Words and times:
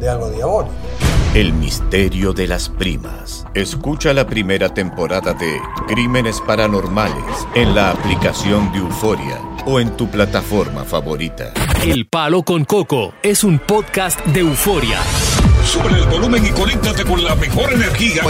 de 0.00 0.08
algo 0.08 0.30
diabólico. 0.30 0.74
El 1.34 1.52
misterio 1.52 2.32
de 2.32 2.46
las 2.46 2.68
primas. 2.68 3.44
Escucha 3.54 4.12
la 4.12 4.26
primera 4.26 4.72
temporada 4.72 5.34
de 5.34 5.60
Crímenes 5.88 6.40
Paranormales 6.40 7.48
en 7.54 7.74
la 7.74 7.90
aplicación 7.90 8.70
de 8.72 8.78
Euforia 8.78 9.40
o 9.66 9.80
en 9.80 9.96
tu 9.96 10.08
plataforma 10.08 10.84
favorita. 10.84 11.52
El 11.84 12.06
Palo 12.06 12.44
con 12.44 12.64
Coco 12.64 13.14
es 13.22 13.42
un 13.42 13.58
podcast 13.58 14.24
de 14.26 14.40
euforia. 14.40 15.00
Sube 15.64 15.88
el 15.98 16.06
volumen 16.08 16.44
y 16.46 16.50
conéctate 16.50 17.04
con 17.04 17.22
la 17.24 17.34
mejor 17.34 17.72
energía. 17.72 18.22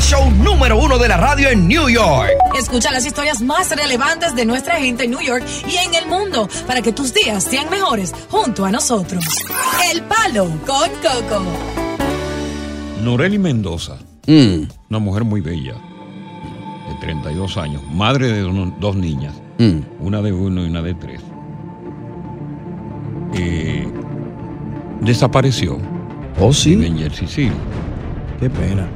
Show 0.00 0.30
número 0.30 0.78
uno 0.78 0.96
de 0.98 1.08
la 1.08 1.16
radio 1.16 1.48
en 1.50 1.68
New 1.68 1.88
York. 1.88 2.30
Escucha 2.58 2.90
las 2.92 3.04
historias 3.04 3.42
más 3.42 3.70
relevantes 3.76 4.34
de 4.34 4.44
nuestra 4.46 4.76
gente 4.76 5.04
en 5.04 5.10
New 5.10 5.20
York 5.20 5.44
y 5.70 5.76
en 5.76 5.94
el 5.94 6.06
mundo 6.06 6.48
para 6.66 6.80
que 6.80 6.92
tus 6.92 7.12
días 7.12 7.44
sean 7.44 7.68
mejores 7.68 8.14
junto 8.30 8.64
a 8.64 8.70
nosotros. 8.70 9.22
El 9.92 10.02
Palo 10.02 10.46
con 10.66 10.88
Coco. 11.02 11.42
Noreli 13.02 13.38
Mendoza, 13.38 13.96
Mm, 14.26 14.64
una 14.90 14.98
mujer 14.98 15.24
muy 15.24 15.40
bella, 15.40 15.72
de 15.72 16.94
32 17.00 17.56
años, 17.56 17.80
madre 17.90 18.30
de 18.30 18.40
do- 18.42 18.74
dos 18.78 18.94
niñas, 18.94 19.32
mm. 19.58 19.78
una 20.00 20.20
de 20.20 20.32
uno 20.32 20.62
y 20.62 20.68
una 20.68 20.82
de 20.82 20.92
tres, 20.92 21.22
eh, 23.34 23.88
desapareció. 25.00 25.78
Oh, 26.40 26.52
sí. 26.52 26.70
Vive 26.76 26.86
en 26.86 26.98
Jersey 26.98 27.26
City. 27.28 27.52
Qué 28.40 28.48
pena. 28.50 28.86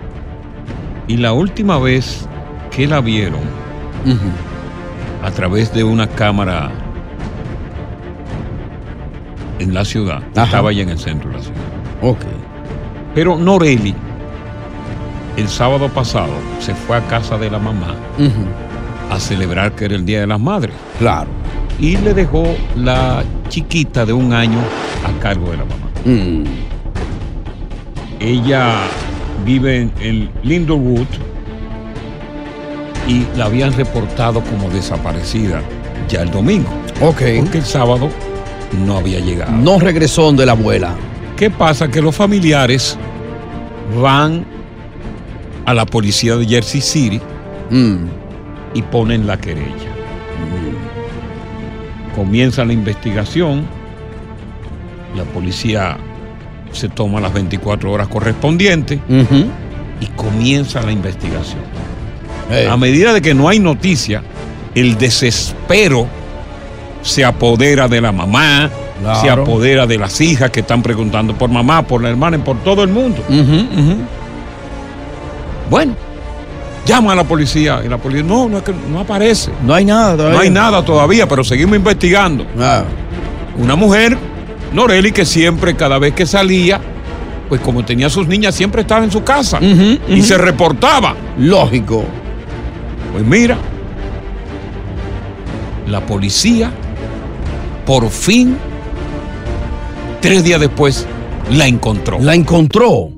Y 1.08 1.16
la 1.16 1.32
última 1.32 1.78
vez 1.78 2.26
que 2.70 2.86
la 2.86 3.00
vieron 3.00 3.40
a 5.22 5.30
través 5.30 5.72
de 5.74 5.84
una 5.84 6.06
cámara 6.08 6.70
en 9.58 9.74
la 9.74 9.84
ciudad, 9.84 10.22
Ajá. 10.34 10.44
estaba 10.44 10.70
allá 10.70 10.82
en 10.82 10.88
el 10.90 10.98
centro 10.98 11.30
de 11.30 11.36
la 11.36 11.42
ciudad. 11.42 11.58
Ok. 12.02 12.20
Pero 13.14 13.36
Noreli, 13.36 13.94
el 15.36 15.48
sábado 15.48 15.88
pasado, 15.88 16.32
se 16.60 16.74
fue 16.74 16.96
a 16.96 17.00
casa 17.06 17.36
de 17.38 17.50
la 17.50 17.58
mamá 17.58 17.94
a 19.10 19.20
celebrar 19.20 19.72
que 19.72 19.84
era 19.84 19.94
el 19.94 20.04
Día 20.06 20.20
de 20.20 20.26
las 20.26 20.40
Madres. 20.40 20.74
Claro. 20.98 21.28
Y 21.78 21.96
le 21.98 22.14
dejó 22.14 22.44
la 22.76 23.22
chiquita 23.48 24.06
de 24.06 24.12
un 24.12 24.32
año 24.32 24.58
a 25.06 25.20
cargo 25.20 25.50
de 25.50 25.56
la 25.58 25.64
mamá. 25.64 25.86
Mm. 26.04 26.44
Ella 28.22 28.74
vive 29.44 29.82
en, 29.82 29.92
en 30.00 30.30
Lindlewood 30.42 31.06
y 33.08 33.26
la 33.36 33.46
habían 33.46 33.72
reportado 33.72 34.40
como 34.42 34.70
desaparecida 34.70 35.60
ya 36.08 36.22
el 36.22 36.30
domingo. 36.30 36.68
Ok. 37.00 37.22
Porque 37.40 37.58
el 37.58 37.64
sábado 37.64 38.08
no 38.86 38.96
había 38.98 39.18
llegado. 39.18 39.50
No 39.52 39.78
regresó 39.80 40.22
donde 40.22 40.46
la 40.46 40.52
abuela. 40.52 40.94
¿Qué 41.36 41.50
pasa? 41.50 41.88
Que 41.88 42.00
los 42.00 42.14
familiares 42.14 42.96
van 44.00 44.44
a 45.66 45.74
la 45.74 45.84
policía 45.86 46.36
de 46.36 46.46
Jersey 46.46 46.80
City 46.80 47.20
Mm. 47.70 48.04
y 48.74 48.82
ponen 48.82 49.26
la 49.26 49.38
querella. 49.38 49.88
Comienza 52.14 52.64
la 52.64 52.74
investigación, 52.74 53.64
la 55.16 55.24
policía 55.24 55.96
se 56.72 56.88
toma 56.88 57.20
las 57.20 57.32
24 57.32 57.90
horas 57.90 58.08
correspondientes 58.08 58.98
y 60.00 60.06
comienza 60.16 60.82
la 60.82 60.92
investigación. 60.92 61.60
A 62.70 62.76
medida 62.76 63.12
de 63.12 63.22
que 63.22 63.34
no 63.34 63.48
hay 63.48 63.58
noticia, 63.58 64.22
el 64.74 64.96
desespero 64.98 66.06
se 67.02 67.24
apodera 67.24 67.88
de 67.88 68.00
la 68.00 68.12
mamá, 68.12 68.70
Claro. 69.00 69.20
se 69.20 69.30
apodera 69.30 69.86
de 69.86 69.98
las 69.98 70.20
hijas 70.20 70.50
que 70.50 70.60
están 70.60 70.80
preguntando 70.82 71.34
por 71.34 71.50
mamá, 71.50 71.82
por 71.82 72.02
la 72.02 72.10
hermana, 72.10 72.36
y 72.36 72.40
por 72.40 72.58
todo 72.58 72.82
el 72.84 72.88
mundo. 72.90 73.20
Bueno, 75.70 75.94
llama 76.86 77.12
a 77.12 77.14
la 77.16 77.24
policía 77.24 77.80
y 77.84 77.88
la 77.88 77.98
policía, 77.98 78.24
no, 78.24 78.48
no, 78.48 78.58
es 78.58 78.62
que 78.64 78.72
no 78.90 79.00
aparece. 79.00 79.50
No 79.64 79.74
hay 79.74 79.84
nada 79.84 80.16
todavía. 80.16 80.36
No 80.36 80.42
hay 80.42 80.50
nada 80.50 80.84
todavía, 80.84 81.26
pero 81.28 81.42
seguimos 81.42 81.76
investigando. 81.76 82.46
Ah. 82.60 82.84
Una 83.58 83.74
mujer, 83.76 84.16
Noreli, 84.72 85.12
que 85.12 85.24
siempre, 85.24 85.76
cada 85.76 85.98
vez 85.98 86.14
que 86.14 86.26
salía, 86.26 86.80
pues 87.48 87.60
como 87.60 87.84
tenía 87.84 88.08
sus 88.08 88.26
niñas, 88.26 88.54
siempre 88.54 88.80
estaba 88.82 89.04
en 89.04 89.10
su 89.10 89.22
casa 89.22 89.60
y 90.08 90.22
se 90.22 90.38
reportaba. 90.38 91.14
Lógico. 91.38 92.04
Pues 93.12 93.24
mira, 93.26 93.58
la 95.86 96.04
policía, 96.06 96.72
por 97.84 98.08
fin, 98.08 98.56
tres 100.20 100.44
días 100.44 100.60
después, 100.60 101.06
la 101.50 101.66
encontró. 101.66 102.18
La 102.20 102.34
encontró. 102.34 103.10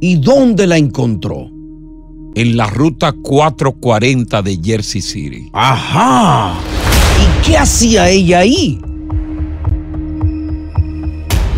¿Y 0.00 0.16
dónde 0.16 0.66
la 0.66 0.76
encontró? 0.76 1.48
En 2.34 2.56
la 2.56 2.66
ruta 2.66 3.12
440 3.12 4.42
de 4.42 4.58
Jersey 4.60 5.00
City. 5.02 5.50
Ajá. 5.52 6.54
¿Y 7.20 7.46
qué 7.46 7.58
hacía 7.58 8.08
ella 8.08 8.40
ahí? 8.40 8.80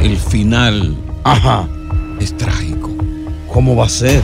El 0.04 0.18
final 0.18 0.94
Ajá. 1.24 1.66
es 2.20 2.36
trágico. 2.36 2.90
¿Cómo 3.50 3.74
va 3.74 3.86
a 3.86 3.88
ser? 3.88 4.20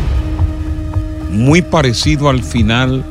Muy 1.30 1.62
parecido 1.62 2.28
al 2.28 2.42
final 2.42 3.02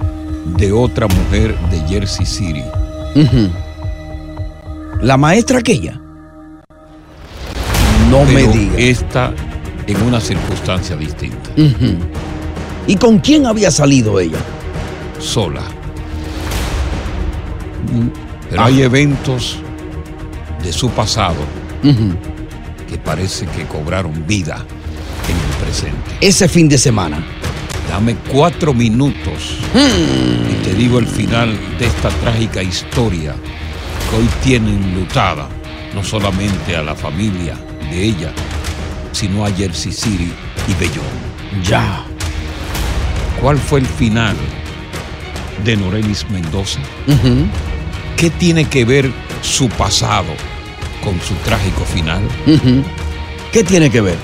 de 0.56 0.72
otra 0.72 1.08
mujer 1.08 1.58
de 1.72 1.80
Jersey 1.88 2.28
City. 2.28 2.62
¿La 5.02 5.18
maestra 5.18 5.58
aquella? 5.58 6.00
No 8.12 8.24
me 8.26 8.44
diga. 8.48 8.78
Esta 8.78 9.34
en 9.88 10.00
una 10.04 10.22
circunstancia 10.22 10.96
distinta. 10.96 11.50
¿Y 12.86 12.96
con 12.98 13.18
quién 13.18 13.48
había 13.48 13.72
salido 13.72 14.20
ella? 14.20 14.38
Sola. 15.18 15.64
Pero 18.48 18.62
hay 18.62 18.84
eventos 18.84 19.58
de 20.64 20.72
su 20.72 20.92
pasado 20.92 21.38
parece 23.00 23.46
que 23.48 23.66
cobraron 23.66 24.26
vida 24.28 24.66
en 25.28 25.36
el 25.36 25.66
presente. 25.66 26.18
Ese 26.22 26.48
fin 26.48 26.70
de 26.70 26.78
semana. 26.78 27.24
Dame 27.90 28.16
cuatro 28.32 28.72
minutos 28.72 29.58
y 29.74 30.64
te 30.64 30.76
digo 30.76 31.00
el 31.00 31.08
final 31.08 31.58
de 31.80 31.88
esta 31.88 32.10
trágica 32.10 32.62
historia 32.62 33.34
que 34.10 34.16
hoy 34.16 34.30
tiene 34.44 34.70
enlutada 34.70 35.50
no 35.96 36.04
solamente 36.04 36.76
a 36.76 36.84
la 36.84 36.94
familia 36.94 37.56
de 37.90 38.04
ella, 38.04 38.32
sino 39.12 39.44
a 39.44 39.52
Jersey 39.52 39.92
City 39.92 40.32
y 40.68 40.74
Bellón. 40.80 41.64
Ya. 41.64 42.04
¿Cuál 43.42 43.58
fue 43.58 43.80
el 43.80 43.88
final 43.88 44.36
de 45.66 45.76
Norelis 45.76 46.30
Mendoza? 46.30 46.80
¿Qué 48.18 48.30
tiene 48.30 48.66
que 48.66 48.86
ver 48.86 49.12
su 49.42 49.68
pasado 49.70 50.34
con 51.04 51.20
su 51.22 51.34
trágico 51.46 51.84
final? 51.86 52.22
¿Qué 53.52 53.64
tiene 53.64 53.90
que 53.90 54.02
ver? 54.02 54.18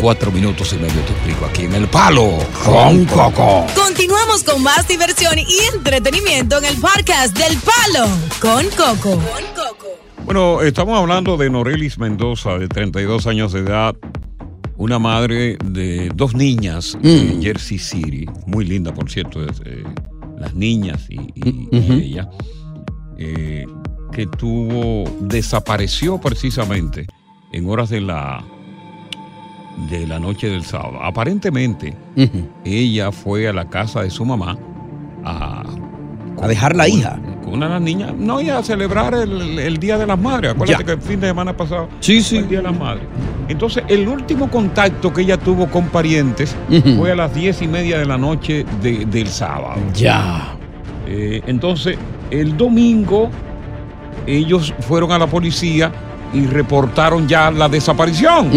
Cuatro 0.00 0.30
minutos 0.32 0.72
y 0.72 0.76
medio 0.76 1.00
te 1.02 1.12
explico 1.12 1.44
aquí 1.46 1.62
en 1.64 1.74
El 1.74 1.86
Palo 1.88 2.38
con 2.64 3.04
Coco. 3.06 3.66
Continuamos 3.74 4.42
con 4.42 4.62
más 4.62 4.86
diversión 4.88 5.38
y 5.38 5.46
entretenimiento 5.74 6.58
en 6.58 6.64
el 6.66 6.76
podcast 6.76 7.36
del 7.38 7.56
Palo 7.58 8.08
con 8.40 8.66
Coco. 8.76 9.20
Bueno, 10.24 10.62
estamos 10.62 10.98
hablando 10.98 11.36
de 11.36 11.48
Norelis 11.50 11.98
Mendoza, 11.98 12.58
de 12.58 12.66
32 12.68 13.26
años 13.26 13.52
de 13.52 13.60
edad, 13.60 13.94
una 14.76 14.98
madre 14.98 15.56
de 15.64 16.10
dos 16.14 16.34
niñas 16.34 16.96
de 17.00 17.38
Jersey 17.40 17.78
City, 17.78 18.26
muy 18.46 18.64
linda, 18.64 18.92
por 18.92 19.10
cierto, 19.10 19.44
es, 19.44 19.60
eh, 19.64 19.84
las 20.38 20.54
niñas 20.54 21.06
y, 21.08 21.14
y- 21.34 21.68
y 21.70 21.78
Ujú. 21.78 21.92
ella, 21.92 22.28
eh, 23.18 23.53
que 24.14 24.26
tuvo, 24.26 25.04
desapareció 25.20 26.18
precisamente 26.18 27.06
en 27.52 27.68
horas 27.68 27.90
de 27.90 28.00
la, 28.00 28.42
de 29.90 30.06
la 30.06 30.18
noche 30.20 30.48
del 30.48 30.64
sábado. 30.64 31.00
Aparentemente, 31.02 31.94
ella 32.64 33.12
fue 33.12 33.48
a 33.48 33.52
la 33.52 33.68
casa 33.68 34.02
de 34.02 34.10
su 34.10 34.24
mamá 34.24 34.56
a, 35.24 35.64
A 36.40 36.48
dejar 36.48 36.76
la 36.76 36.88
hija. 36.88 37.18
con 37.42 37.54
una 37.54 37.66
de 37.66 37.72
las 37.74 37.82
niñas, 37.82 38.14
no, 38.16 38.40
y 38.40 38.50
a 38.50 38.62
celebrar 38.62 39.14
el, 39.14 39.58
el 39.58 39.76
Día 39.78 39.98
de 39.98 40.06
las 40.06 40.18
Madres. 40.18 40.52
Acuérdate 40.52 40.82
Ya. 40.82 40.86
que 40.86 40.92
el 40.92 41.00
fin 41.02 41.20
de 41.20 41.26
semana 41.28 41.56
pasado 41.56 41.88
Sí, 42.00 42.20
fue 42.22 42.38
el 42.38 42.48
Día 42.48 42.58
de 42.58 42.64
las 42.64 42.78
Madres. 42.78 43.04
Entonces, 43.48 43.84
el 43.88 44.08
último 44.08 44.48
contacto 44.50 45.12
que 45.12 45.22
ella 45.22 45.36
tuvo 45.36 45.66
con 45.68 45.88
parientes 45.88 46.56
fue 46.96 47.12
a 47.12 47.16
las 47.16 47.34
diez 47.34 47.60
y 47.62 47.68
media 47.68 47.98
de 47.98 48.06
la 48.06 48.16
noche 48.16 48.64
de- 48.80 49.04
del 49.06 49.26
sábado. 49.28 49.80
Ya. 49.94 50.56
Eh, 51.06 51.42
entonces, 51.46 51.98
el 52.30 52.56
domingo, 52.56 53.28
ellos 54.26 54.72
fueron 54.80 55.12
a 55.12 55.18
la 55.18 55.26
policía 55.26 55.92
y 56.32 56.46
reportaron 56.46 57.28
ya 57.28 57.50
la 57.52 57.68
desaparición. 57.68 58.50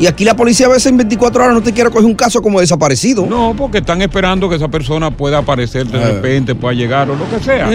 Y 0.00 0.06
aquí 0.06 0.24
la 0.24 0.34
policía 0.34 0.66
a 0.66 0.70
veces 0.70 0.86
en 0.86 0.96
24 0.96 1.42
horas 1.44 1.54
no 1.54 1.62
te 1.62 1.72
quiere 1.74 1.90
coger 1.90 2.06
un 2.06 2.14
caso 2.14 2.40
como 2.40 2.58
desaparecido. 2.60 3.26
No, 3.26 3.54
porque 3.56 3.78
están 3.78 4.00
esperando 4.00 4.48
que 4.48 4.56
esa 4.56 4.68
persona 4.68 5.10
pueda 5.10 5.38
aparecer 5.38 5.86
de 5.86 6.02
Ah. 6.02 6.06
repente, 6.08 6.54
pueda 6.54 6.72
llegar 6.74 7.10
o 7.10 7.16
lo 7.16 7.28
que 7.28 7.38
sea. 7.44 7.68
Sí. 7.68 7.74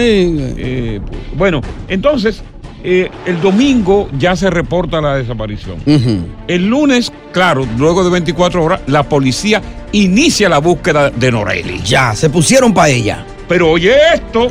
Eh, 0.56 1.00
bueno, 1.36 1.60
entonces, 1.86 2.42
eh, 2.82 3.08
el 3.26 3.40
domingo 3.40 4.08
ya 4.18 4.34
se 4.34 4.50
reporta 4.50 5.00
la 5.00 5.14
desaparición. 5.16 5.76
El 6.48 6.66
lunes, 6.66 7.12
claro, 7.32 7.64
luego 7.78 8.02
de 8.02 8.10
24 8.10 8.62
horas, 8.64 8.80
la 8.88 9.04
policía 9.04 9.62
inicia 9.92 10.48
la 10.48 10.58
búsqueda 10.58 11.10
de 11.10 11.30
Noreli. 11.30 11.80
Ya, 11.84 12.12
se 12.16 12.28
pusieron 12.28 12.74
para 12.74 12.88
ella. 12.88 13.24
Pero 13.48 13.70
oye 13.70 13.94
esto, 14.14 14.50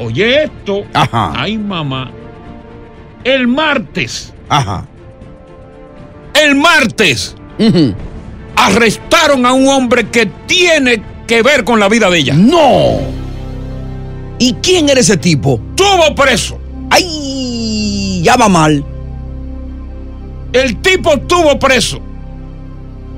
oye 0.00 0.44
esto. 0.44 0.84
Ajá. 0.94 1.32
Ay, 1.36 1.58
mamá. 1.58 2.10
El 3.24 3.46
martes, 3.48 4.32
Ajá. 4.48 4.86
el 6.42 6.54
martes, 6.54 7.36
arrestaron 8.56 9.44
a 9.44 9.52
un 9.52 9.68
hombre 9.68 10.08
que 10.08 10.26
tiene 10.46 11.02
que 11.26 11.42
ver 11.42 11.64
con 11.64 11.78
la 11.78 11.88
vida 11.88 12.08
de 12.10 12.18
ella. 12.18 12.34
No. 12.34 12.98
¿Y 14.38 14.54
quién 14.62 14.88
era 14.88 15.00
ese 15.00 15.16
tipo? 15.18 15.60
Estuvo 15.76 16.14
preso. 16.14 16.58
¡Ay! 16.88 18.22
Ya 18.24 18.36
va 18.36 18.48
mal. 18.48 18.82
El 20.52 20.76
tipo 20.78 21.12
estuvo 21.12 21.58
preso. 21.58 22.00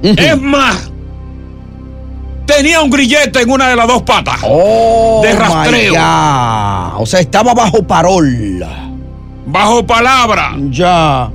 Es 0.02 0.40
más, 0.40 0.90
tenía 2.46 2.80
un 2.82 2.90
grillete 2.90 3.40
en 3.42 3.50
una 3.50 3.68
de 3.68 3.76
las 3.76 3.86
dos 3.86 4.02
patas. 4.02 4.40
Oh, 4.44 5.20
De 5.22 5.32
my 5.32 5.38
rastreo. 5.38 5.92
God. 5.92 7.02
O 7.02 7.06
sea, 7.06 7.20
estaba 7.20 7.54
bajo 7.54 7.82
parol. 7.86 8.64
Bajo 9.46 9.86
palabra. 9.86 10.56
Ya. 10.70 11.30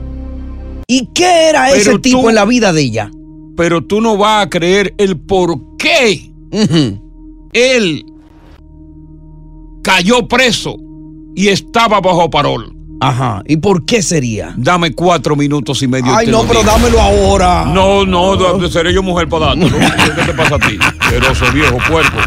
¿Y 0.87 1.07
qué 1.13 1.49
era 1.49 1.65
Pero 1.69 1.75
ese 1.81 1.99
tipo 1.99 2.29
en 2.29 2.35
la 2.35 2.45
vida 2.45 2.71
de 2.71 2.81
ella? 2.81 3.11
Pero 3.57 3.83
tú 3.83 4.01
no 4.01 4.17
vas 4.17 4.45
a 4.45 4.49
creer 4.49 4.93
el 4.97 5.19
por 5.19 5.77
qué 5.77 6.31
él 7.53 8.05
cayó 9.83 10.27
preso 10.27 10.77
y 11.35 11.47
estaba 11.49 11.99
bajo 11.99 12.29
parol. 12.29 12.76
Ajá. 12.99 13.43
¿Y 13.45 13.57
por 13.57 13.85
qué 13.85 14.01
sería? 14.01 14.53
Dame 14.57 14.93
cuatro 14.93 15.35
minutos 15.35 15.81
y 15.83 15.87
medio. 15.87 16.15
Ay, 16.15 16.27
no, 16.27 16.41
pero 16.43 16.61
digo. 16.61 16.71
dámelo 16.71 17.01
ahora. 17.01 17.65
No, 17.65 18.05
no, 18.05 18.67
seré 18.69 18.93
yo 18.93 19.03
mujer 19.03 19.29
para 19.29 19.47
darte. 19.47 19.69
¿no? 19.69 19.77
¿Qué 20.15 20.21
te 20.23 20.33
pasa 20.33 20.55
a 20.55 20.59
ti? 20.59 20.79
Asqueroso 20.99 21.51
viejo 21.53 21.77
puerco. 21.87 22.17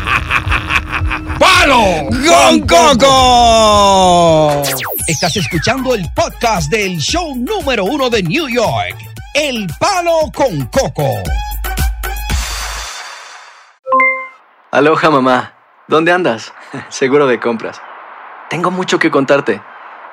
¡Palo! 1.39 2.09
¡Con 2.11 2.61
Coco! 2.67 4.63
Estás 5.07 5.37
escuchando 5.37 5.95
el 5.95 6.07
podcast 6.15 6.71
del 6.71 6.99
show 6.99 7.35
número 7.35 7.85
uno 7.85 8.11
de 8.11 8.23
New 8.23 8.49
York. 8.49 8.97
El 9.35 9.67
Palo 9.79 10.31
con 10.35 10.67
Coco. 10.67 11.09
Aloha 14.71 15.11
mamá, 15.11 15.55
¿dónde 15.89 16.13
andas? 16.13 16.53
Seguro 16.91 17.27
de 17.27 17.41
compras. 17.41 17.81
Tengo 18.51 18.71
mucho 18.71 18.99
que 18.99 19.11
contarte. 19.11 19.61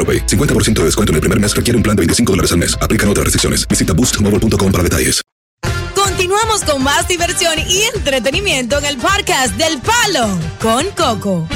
AroPay. 0.00 0.26
50% 0.26 0.72
de 0.80 0.84
descuento 0.84 1.12
en 1.12 1.16
el 1.16 1.20
primer 1.20 1.38
mes 1.38 1.54
requiere 1.54 1.76
un 1.76 1.82
plan 1.82 1.94
de 1.94 2.00
25 2.00 2.32
dólares 2.32 2.52
al 2.52 2.58
mes. 2.58 2.74
Aplican 2.80 3.08
otras 3.10 3.24
restricciones. 3.24 3.68
Visita 3.68 3.92
boostmobile.com 3.92 4.72
para 4.72 4.82
detalles. 4.84 5.20
Continuamos 5.94 6.64
con 6.64 6.82
más 6.82 7.06
diversión 7.08 7.54
y 7.68 7.82
entretenimiento 7.96 8.78
en 8.78 8.84
el 8.86 8.96
podcast 8.96 9.54
del 9.56 9.78
Palo 9.80 10.28
con 10.60 10.84
Coco. 10.96 11.46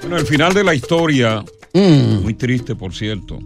Bueno, 0.00 0.16
el 0.16 0.26
final 0.26 0.52
de 0.54 0.64
la 0.64 0.74
historia, 0.74 1.44
Mm. 1.74 2.22
muy 2.22 2.34
triste, 2.34 2.74
por 2.76 2.92
cierto, 2.94 3.38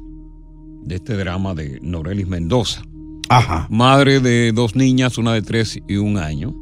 de 0.83 0.97
este 0.97 1.17
drama 1.17 1.55
de 1.55 1.79
Norelis 1.81 2.27
Mendoza. 2.27 2.83
Ajá. 3.29 3.67
Madre 3.71 4.19
de 4.21 4.51
dos 4.53 4.75
niñas, 4.75 5.17
una 5.19 5.33
de 5.33 5.43
tres 5.43 5.79
y 5.87 5.97
un 5.97 6.19
año, 6.19 6.53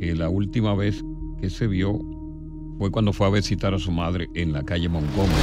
que 0.00 0.14
la 0.14 0.28
última 0.28 0.74
vez 0.74 1.04
que 1.40 1.50
se 1.50 1.66
vio 1.68 1.98
fue 2.80 2.90
cuando 2.90 3.12
fue 3.12 3.26
a 3.26 3.30
visitar 3.30 3.74
a 3.74 3.78
su 3.78 3.92
madre 3.92 4.30
en 4.34 4.54
la 4.54 4.62
calle 4.62 4.88
Montgomery. 4.88 5.34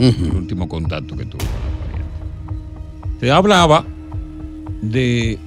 El 0.00 0.34
último 0.34 0.68
contacto 0.68 1.16
que 1.16 1.24
tuvo 1.24 1.38
con 1.38 1.46
la 1.62 1.78
pariente. 1.86 3.20
Se 3.20 3.30
hablaba 3.30 3.84
de 4.82 5.38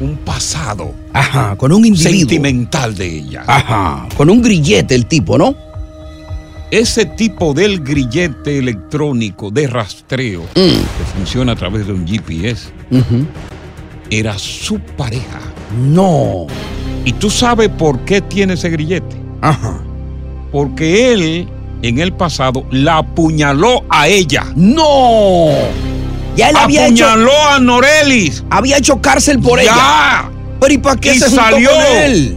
un 0.00 0.16
pasado 0.16 0.94
Ajá, 1.12 1.54
con 1.56 1.70
un 1.70 1.84
individuo. 1.84 2.18
sentimental 2.18 2.94
de 2.94 3.06
ella. 3.06 3.44
Ajá, 3.46 4.08
con 4.16 4.30
un 4.30 4.40
grillete 4.40 4.94
el 4.94 5.04
tipo, 5.04 5.36
¿no? 5.36 5.54
Ese 6.70 7.04
tipo 7.04 7.52
del 7.52 7.80
grillete 7.80 8.58
electrónico 8.58 9.50
de 9.50 9.66
rastreo 9.66 10.44
Mm. 10.44 10.54
que 10.54 11.04
funciona 11.14 11.52
a 11.52 11.56
través 11.56 11.86
de 11.86 11.92
un 11.92 12.06
GPS 12.06 12.70
Ujú. 12.90 13.26
era 14.08 14.38
su 14.38 14.78
pareja. 14.80 15.40
No. 15.78 16.46
¿Y 17.04 17.12
tú 17.12 17.28
sabes 17.28 17.68
por 17.68 17.98
qué 18.06 18.22
tiene 18.22 18.54
ese 18.54 18.70
grillete? 18.70 19.14
Ajá. 19.42 19.78
Porque 20.54 21.12
él 21.12 21.48
en 21.82 21.98
el 21.98 22.12
pasado 22.12 22.64
la 22.70 22.98
apuñaló 22.98 23.82
a 23.90 24.06
ella. 24.06 24.44
¡No! 24.54 25.48
Ya 26.36 26.50
él 26.50 26.56
había 26.56 26.86
hecho, 26.86 27.06
apuñaló 27.08 27.32
a 27.50 27.58
Norelis. 27.58 28.44
había 28.50 28.78
hecho 28.78 29.00
cárcel 29.00 29.40
por 29.40 29.58
Ya. 29.58 29.64
ella. 29.64 30.30
Pero 30.60 30.72
¿y 30.74 30.78
para 30.78 31.00
qué 31.00 31.12
Y 31.14 31.18
se 31.18 31.26
juntó 31.26 31.42
salió. 31.42 31.70
con 31.70 31.96
él? 32.04 32.36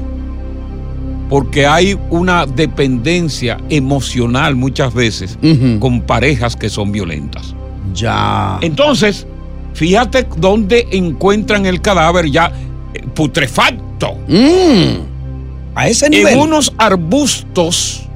Porque 1.30 1.68
hay 1.68 1.96
una 2.10 2.48
dependencia 2.48 3.58
emocional 3.70 4.56
muchas 4.56 4.96
veces 4.96 5.38
con 5.80 6.02
parejas 6.02 6.56
que 6.56 6.70
son 6.70 6.92
violentas. 6.92 7.54
Ya. 7.94 8.58
Entonces, 8.62 9.28
fíjate 9.76 10.28
dónde 10.38 10.88
encuentran 10.92 11.68
el 11.68 11.82
cadáver 11.82 12.32
ya 12.32 12.52
eh, 12.96 13.04
putrefacto. 13.14 14.16
Mm. 14.28 15.06
A 15.76 15.88
ese 15.88 16.10
nivel. 16.10 16.34
En 16.34 16.40
unos 16.40 16.74
arbustos 16.80 18.07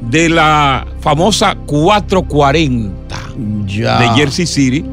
de 0.00 0.28
la 0.28 0.86
famosa 1.00 1.54
440 1.66 3.16
Ya. 3.66 3.98
de 4.00 4.08
Jersey 4.20 4.46
City, 4.46 4.84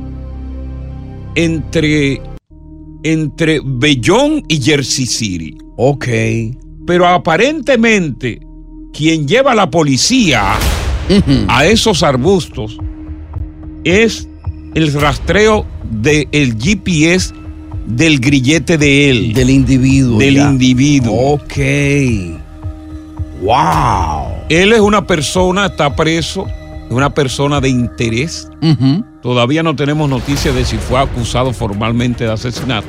entre, 1.36 2.22
entre 3.04 3.60
Bellón 3.64 4.44
y 4.48 4.62
Jersey 4.62 5.06
City. 5.06 5.58
Ok. 5.78 6.08
Pero 6.86 7.08
aparentemente, 7.08 8.40
quien 8.94 9.28
lleva 9.28 9.54
a 9.54 9.56
la 9.56 9.70
policía 9.70 10.54
a 11.48 11.66
esos 11.66 12.04
arbustos 12.04 12.78
es 13.84 14.28
el 14.76 14.94
rastreo 14.94 15.66
del 15.92 16.28
GPS 16.58 17.34
del 17.86 18.20
grillete 18.20 18.78
de 18.78 19.10
él. 19.10 19.34
Del 19.34 19.50
individuo. 19.50 20.18
del 20.20 20.36
ya. 20.36 20.50
individuo. 20.50 21.34
Ok. 21.34 21.58
Wow. 23.44 24.46
Él 24.50 24.74
es 24.74 24.80
una 24.80 25.06
persona, 25.06 25.66
está 25.68 25.96
preso, 25.96 26.48
es 26.88 26.92
una 26.92 27.14
persona 27.14 27.60
de 27.60 27.70
interés. 27.70 28.48
Todavía 29.22 29.64
no 29.64 29.76
tenemos 29.76 30.10
noticia 30.10 30.52
de 30.54 30.66
si 30.66 30.78
fue 30.78 31.00
acusado 31.00 31.54
formalmente 31.54 32.24
de 32.26 32.32
asesinato. 32.32 32.88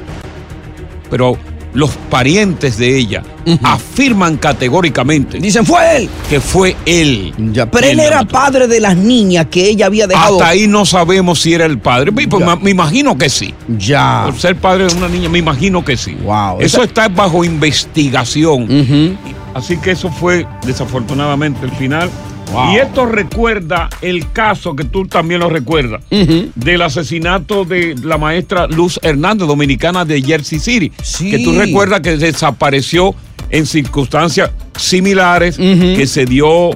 Pero 1.10 1.36
los 1.74 1.90
parientes 2.08 2.78
de 2.78 2.96
ella 2.96 3.22
afirman 3.64 4.36
categóricamente 4.36 5.38
Dicen, 5.40 5.66
fue 5.66 5.96
él. 5.96 6.08
que 6.30 6.40
fue 6.40 6.76
él. 6.86 7.34
Ya. 7.52 7.68
Pero 7.68 7.88
él 7.88 7.98
era 7.98 8.24
padre 8.24 8.68
de 8.68 8.80
las 8.80 8.96
niñas 8.96 9.46
que 9.50 9.68
ella 9.68 9.86
había 9.86 10.06
dejado. 10.06 10.34
Hasta 10.36 10.50
ahí 10.50 10.68
no 10.68 10.86
sabemos 10.86 11.40
si 11.40 11.52
era 11.52 11.66
el 11.66 11.78
padre. 11.78 12.12
Pues, 12.12 12.28
me 12.62 12.70
imagino 12.70 13.18
que 13.18 13.28
sí. 13.28 13.52
Ya. 13.76 14.22
Por 14.26 14.38
ser 14.38 14.56
padre 14.56 14.86
de 14.86 14.94
una 14.94 15.08
niña, 15.08 15.28
me 15.28 15.38
imagino 15.38 15.84
que 15.84 15.96
sí. 15.96 16.16
Wow. 16.22 16.60
Eso 16.60 16.78
Esa- 16.78 16.84
está 16.84 17.08
bajo 17.08 17.44
investigación. 17.44 19.18
Así 19.54 19.76
que 19.76 19.92
eso 19.92 20.10
fue 20.10 20.46
desafortunadamente 20.66 21.64
el 21.64 21.72
final. 21.72 22.10
Wow. 22.52 22.72
Y 22.72 22.76
esto 22.76 23.06
recuerda 23.06 23.88
el 24.02 24.30
caso 24.32 24.76
que 24.76 24.84
tú 24.84 25.06
también 25.06 25.40
lo 25.40 25.48
recuerdas 25.48 26.02
del 26.10 26.82
asesinato 26.82 27.64
de 27.64 27.94
la 28.02 28.18
maestra 28.18 28.66
Luz 28.66 29.00
Hernández, 29.02 29.48
dominicana 29.48 30.04
de 30.04 30.20
Jersey 30.20 30.58
City. 30.58 30.92
Sí. 31.02 31.30
Que 31.30 31.38
tú 31.38 31.58
recuerdas 31.58 32.00
que 32.00 32.16
desapareció 32.16 33.14
en 33.50 33.66
circunstancias 33.66 34.50
similares, 34.76 35.56
que 35.56 36.06
se 36.06 36.26
dio 36.26 36.70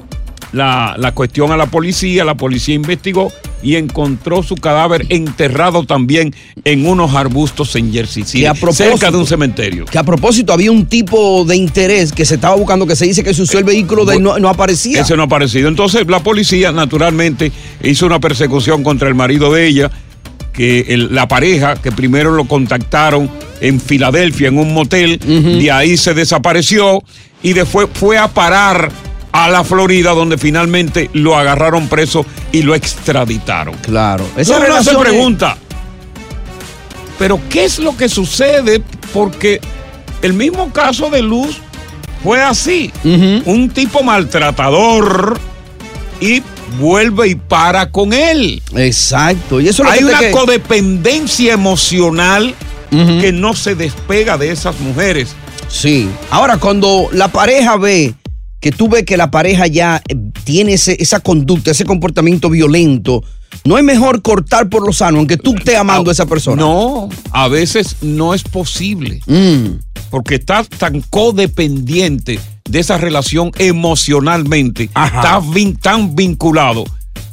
la, 0.53 0.95
la 0.97 1.11
cuestión 1.13 1.51
a 1.51 1.57
la 1.57 1.67
policía, 1.67 2.25
la 2.25 2.35
policía 2.35 2.75
investigó 2.75 3.31
y 3.61 3.75
encontró 3.75 4.41
su 4.43 4.55
cadáver 4.55 5.05
enterrado 5.09 5.83
también 5.83 6.33
en 6.63 6.85
unos 6.85 7.13
arbustos 7.15 7.75
en 7.75 7.91
Jersey 7.91 8.23
City, 8.23 8.41
cerca 8.91 9.11
de 9.11 9.17
un 9.17 9.27
cementerio. 9.27 9.85
Que 9.85 9.97
a 9.97 10.03
propósito 10.03 10.53
había 10.53 10.71
un 10.71 10.85
tipo 10.85 11.43
de 11.45 11.55
interés 11.57 12.11
que 12.11 12.23
se 12.25 12.35
estaba 12.35 12.55
buscando 12.55 12.87
que 12.87 12.95
se 12.95 13.05
dice 13.05 13.23
que 13.23 13.33
se 13.33 13.41
usó 13.41 13.57
el 13.57 13.65
vehículo 13.65 14.05
de 14.05 14.19
no, 14.19 14.39
no 14.39 14.49
aparecía. 14.49 15.01
Ese 15.01 15.15
no 15.15 15.23
ha 15.23 15.25
aparecido. 15.25 15.67
Entonces 15.67 16.05
la 16.07 16.21
policía 16.23 16.71
naturalmente 16.71 17.51
hizo 17.83 18.05
una 18.05 18.19
persecución 18.19 18.83
contra 18.83 19.07
el 19.09 19.15
marido 19.15 19.51
de 19.53 19.67
ella, 19.67 19.91
que 20.53 20.85
el- 20.89 21.13
la 21.13 21.27
pareja, 21.27 21.75
que 21.75 21.91
primero 21.91 22.31
lo 22.31 22.45
contactaron 22.45 23.29
en 23.61 23.79
Filadelfia, 23.81 24.47
en 24.47 24.57
un 24.57 24.73
motel, 24.73 25.19
de 25.19 25.71
ahí 25.71 25.97
se 25.97 26.13
desapareció 26.13 27.03
y 27.43 27.53
después 27.53 27.87
fue 27.93 28.17
a 28.17 28.27
parar 28.29 28.89
a 29.45 29.49
la 29.49 29.63
Florida, 29.63 30.11
donde 30.11 30.37
finalmente 30.37 31.09
lo 31.13 31.37
agarraron 31.37 31.87
preso 31.87 32.25
y 32.51 32.61
lo 32.63 32.75
extraditaron. 32.75 33.75
Claro. 33.81 34.25
Esa 34.37 34.53
uno 34.57 34.61
se 34.61 34.67
relación 34.67 34.95
es- 34.95 35.01
pregunta, 35.01 35.57
pero 37.17 37.39
¿qué 37.49 37.65
es 37.65 37.79
lo 37.79 37.95
que 37.97 38.07
sucede? 38.09 38.81
Porque 39.13 39.59
el 40.21 40.33
mismo 40.33 40.71
caso 40.71 41.09
de 41.09 41.21
Luz 41.21 41.57
fue 42.23 42.41
así. 42.41 42.91
Un 43.03 43.69
tipo 43.73 44.03
maltratador 44.03 45.39
y 46.21 46.41
vuelve 46.79 47.29
y 47.29 47.35
para 47.35 47.91
con 47.91 48.13
él. 48.13 48.61
Exacto. 48.75 49.59
Y 49.59 49.67
eso 49.69 49.83
Hay 49.85 49.99
que 49.99 50.05
una 50.05 50.19
que- 50.19 50.31
codependencia 50.31 51.53
emocional 51.53 52.53
que 52.89 53.31
no 53.31 53.53
se 53.55 53.75
despega 53.75 54.37
de 54.37 54.51
esas 54.51 54.79
mujeres. 54.79 55.29
Sí. 55.67 56.09
Ahora, 56.31 56.57
cuando 56.57 57.07
la 57.11 57.27
pareja 57.27 57.77
ve 57.77 58.15
que 58.59 58.71
tú 58.71 58.89
ves 58.89 59.03
que 59.05 59.17
la 59.17 59.31
pareja 59.31 59.67
ya 59.67 60.01
eh, 60.07 60.15
tiene 60.43 60.73
ese- 60.73 60.97
esa 60.99 61.19
conducta, 61.19 61.71
ese 61.71 61.85
comportamiento 61.85 62.49
violento, 62.49 63.23
no 63.65 63.77
es 63.77 63.83
mejor 63.83 64.21
cortar 64.21 64.69
por 64.69 64.85
lo 64.85 64.93
sano, 64.93 65.17
aunque 65.19 65.37
tú 65.37 65.55
estés 65.55 65.75
amando 65.77 66.11
a 66.11 66.13
esa 66.13 66.25
persona. 66.25 66.61
No, 66.61 67.09
a 67.31 67.47
veces 67.47 67.95
no 68.01 68.33
es 68.33 68.43
posible. 68.43 69.21
Mm. 69.25 69.79
porque 70.11 70.35
estás 70.35 70.67
tan 70.69 71.01
codependiente 71.11 72.39
de 72.67 72.79
esa 72.79 72.97
relación 72.97 73.51
emocionalmente, 73.59 74.89
Ajá. 74.95 75.17
estás 75.21 75.43
vin- 75.45 75.77
tan 75.79 76.15
vinculado 76.15 76.83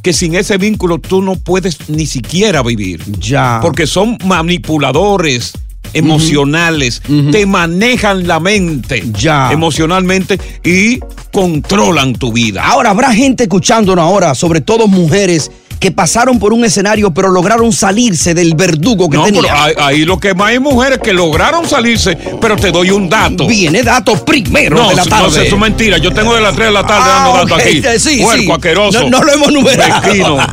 que 0.03 0.13
sin 0.13 0.35
ese 0.35 0.59
vínculo 0.59 0.99
tú 0.99 1.23
no 1.23 1.37
puedes 1.37 1.89
ni 1.89 2.05
siquiera 2.07 2.63
vivir. 2.63 3.03
Ya. 3.19 3.61
Porque 3.63 3.87
son 3.87 4.19
manipuladores 4.25 5.53
emocionales, 5.93 7.03
te 7.33 7.47
manejan 7.47 8.27
la 8.27 8.41
mente 8.41 9.03
Ya. 9.19 9.51
emocionalmente 9.53 10.39
y 10.65 10.99
controlan 11.33 12.15
tu 12.15 12.33
vida. 12.33 12.65
Ahora, 12.67 12.91
habrá 12.91 13.13
gente 13.13 13.45
escuchándonos 13.45 14.03
ahora, 14.03 14.35
sobre 14.35 14.61
todo 14.61 14.89
mujeres, 14.89 15.51
que 15.79 15.91
pasaron 15.91 16.39
por 16.39 16.53
un 16.53 16.65
escenario 16.65 17.13
pero 17.13 17.29
lograron 17.29 17.73
salirse 17.73 18.35
del 18.35 18.55
verdugo 18.55 19.09
que 19.11 19.17
No, 19.17 19.25
pero 19.25 19.37
tenían. 19.43 19.57
ahí, 19.57 19.73
ahí 19.79 20.05
lo 20.05 20.19
que 20.19 20.35
más 20.35 20.49
hay 20.49 20.59
mujeres 20.59 20.99
que 21.03 21.13
lograron 21.13 21.69
salirse, 21.69 22.17
pero 22.41 22.57
te 22.57 22.71
doy 22.73 22.91
un 22.91 23.09
dato. 23.09 23.47
Viene 23.47 23.83
dato 23.83 24.25
primero 24.25 24.77
No, 24.77 24.89
de 24.91 24.97
la 24.97 25.05
no, 25.05 25.09
tarde. 25.11 25.29
eso 25.47 25.55
es 25.55 25.61
mentira. 25.61 25.99
Yo 25.99 26.13
tengo 26.13 26.35
de 26.35 26.41
las 26.41 26.55
3 26.55 26.69
de 26.69 26.73
la 26.73 26.87
tarde 26.87 27.03
Ah, 27.05 27.23
dando 27.25 27.39
datos 27.47 27.61
aquí. 27.61 27.83
sí, 27.99 28.23
Puerco, 28.23 28.43
sí. 28.43 28.51
asqueroso. 28.51 29.03
No- 29.03 29.11
no 29.11 29.23
lo 29.25 29.33
hemos 29.33 29.53
numerado. 29.53 30.39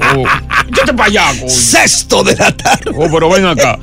Oh, 0.00 0.24
Échate 0.70 0.94
para 0.94 1.08
allá. 1.08 1.48
Sexto 1.48 2.22
de 2.22 2.36
la 2.36 2.52
tarde. 2.56 2.92
Oh, 2.96 3.08
pero 3.12 3.28
ven 3.30 3.46
acá. 3.46 3.78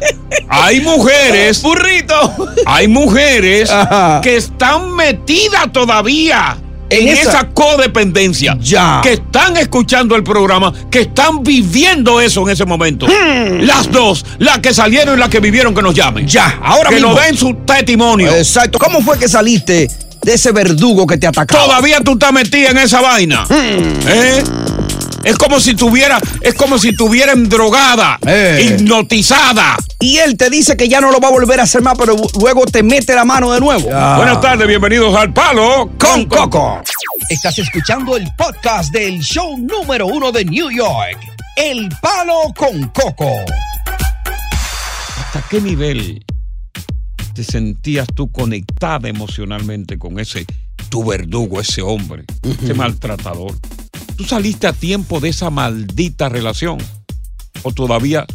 Hay 0.47 0.79
mujeres, 0.81 1.61
Burrito. 1.61 2.33
hay 2.65 2.87
mujeres 2.87 3.69
Ajá. 3.69 4.21
que 4.23 4.37
están 4.37 4.93
metidas 4.95 5.71
todavía 5.73 6.57
en, 6.89 7.07
En 7.07 7.13
esa- 7.17 7.29
esa, 7.29 7.49
codependencia. 7.49 8.57
Ya. 8.61 8.99
Que 9.03 9.13
están 9.13 9.57
escuchando 9.57 10.15
el 10.15 10.23
programa, 10.23 10.71
que 10.91 11.01
están 11.01 11.43
viviendo 11.43 12.21
eso 12.21 12.43
en 12.43 12.49
ese 12.53 12.65
momento. 12.65 13.07
Las 13.61 13.91
dos, 13.91 14.25
las 14.39 14.59
que 14.59 14.73
salieron 14.73 15.17
y 15.17 15.19
las 15.19 15.29
que 15.29 15.39
vivieron, 15.39 15.73
que 15.73 15.81
nos 15.81 15.93
llamen. 15.95 16.25
Hmm. 16.25 16.27
Ya, 16.27 16.59
ahora 16.63 16.89
que 16.89 16.95
mismo. 16.95 17.11
nos 17.13 17.21
den 17.23 17.37
su 17.37 17.53
testimonio. 17.65 18.35
Exacto. 18.35 18.77
¿Cómo 18.79 19.01
fue 19.01 19.17
que 19.17 19.27
saliste 19.27 19.89
de 20.21 20.33
ese 20.33 20.51
verdugo 20.51 21.05
que 21.07 21.17
te 21.17 21.27
atacaba? 21.27 21.65
Todavía 21.65 22.01
tú 22.01 22.13
estás 22.13 22.31
metida 22.33 22.69
en 22.69 22.77
esa 22.77 23.01
vaina. 23.01 23.45
¿Eh? 23.49 24.43
Es 25.23 25.37
como 25.37 25.59
si 25.59 25.73
tuviera, 25.73 26.19
es 26.41 26.53
como 26.53 26.77
si 26.77 26.95
tuviera 26.95 27.33
drogada, 27.35 28.19
Eh. 28.27 28.73
hipnotizada. 28.79 29.75
Y 30.05 30.19
él 30.19 30.37
te 30.37 30.51
dice 30.51 30.77
que 30.77 30.87
ya 30.87 31.01
no 31.01 31.09
lo 31.09 31.19
va 31.19 31.29
a 31.29 31.31
volver 31.31 31.59
a 31.59 31.63
hacer 31.63 31.81
más, 31.81 31.97
pero 31.97 32.15
luego 32.39 32.65
te 32.67 32.83
mete 32.83 33.15
la 33.15 33.25
mano 33.25 33.51
de 33.51 33.59
nuevo. 33.59 33.85
Buenas 33.85 34.39
tardes, 34.39 34.67
bienvenidos 34.67 35.15
al 35.15 35.33
Palo 35.33 35.89
Con 35.97 36.25
Coco. 36.25 36.79
Estás 37.27 37.57
escuchando 37.57 38.15
el 38.15 38.27
podcast 38.37 38.93
del 38.93 39.19
show 39.21 39.57
número 39.57 40.05
uno 40.05 40.31
de 40.31 40.45
New 40.45 40.69
York, 40.69 41.17
El 41.55 41.89
Palo 42.03 42.53
con 42.55 42.87
Coco. 42.89 43.31
¿Hasta 45.17 45.43
qué 45.49 45.59
nivel 45.59 46.23
te 47.33 47.43
sentías 47.43 48.07
tú 48.13 48.31
conectada 48.31 49.09
emocionalmente 49.09 49.97
con 49.97 50.19
ese 50.19 50.45
tu 50.89 51.03
verdugo, 51.03 51.59
ese 51.59 51.81
hombre, 51.81 52.25
ese 52.43 52.75
maltratador? 52.75 53.55
¿Tú 54.15 54.23
saliste 54.23 54.67
a 54.67 54.73
tiempo 54.73 55.19
de 55.19 55.29
esa 55.29 55.49
maldita 55.49 56.29
relación? 56.29 56.77
¿O 57.63 57.71
todavía 57.71 58.27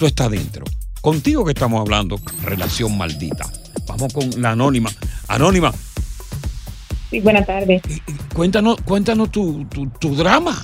tú 0.00 0.06
estás 0.06 0.28
dentro? 0.28 0.64
Contigo 1.02 1.44
que 1.44 1.50
estamos 1.52 1.80
hablando, 1.80 2.16
relación 2.44 2.96
maldita. 2.96 3.44
Vamos 3.88 4.12
con 4.14 4.30
la 4.40 4.52
anónima. 4.52 4.88
Anónima, 5.28 5.72
Sí, 7.10 7.20
buenas 7.20 7.44
tardes. 7.46 7.82
cuéntanos, 8.34 8.80
cuéntanos 8.82 9.30
tu, 9.30 9.64
tu, 9.66 9.86
tu 10.00 10.14
drama. 10.16 10.54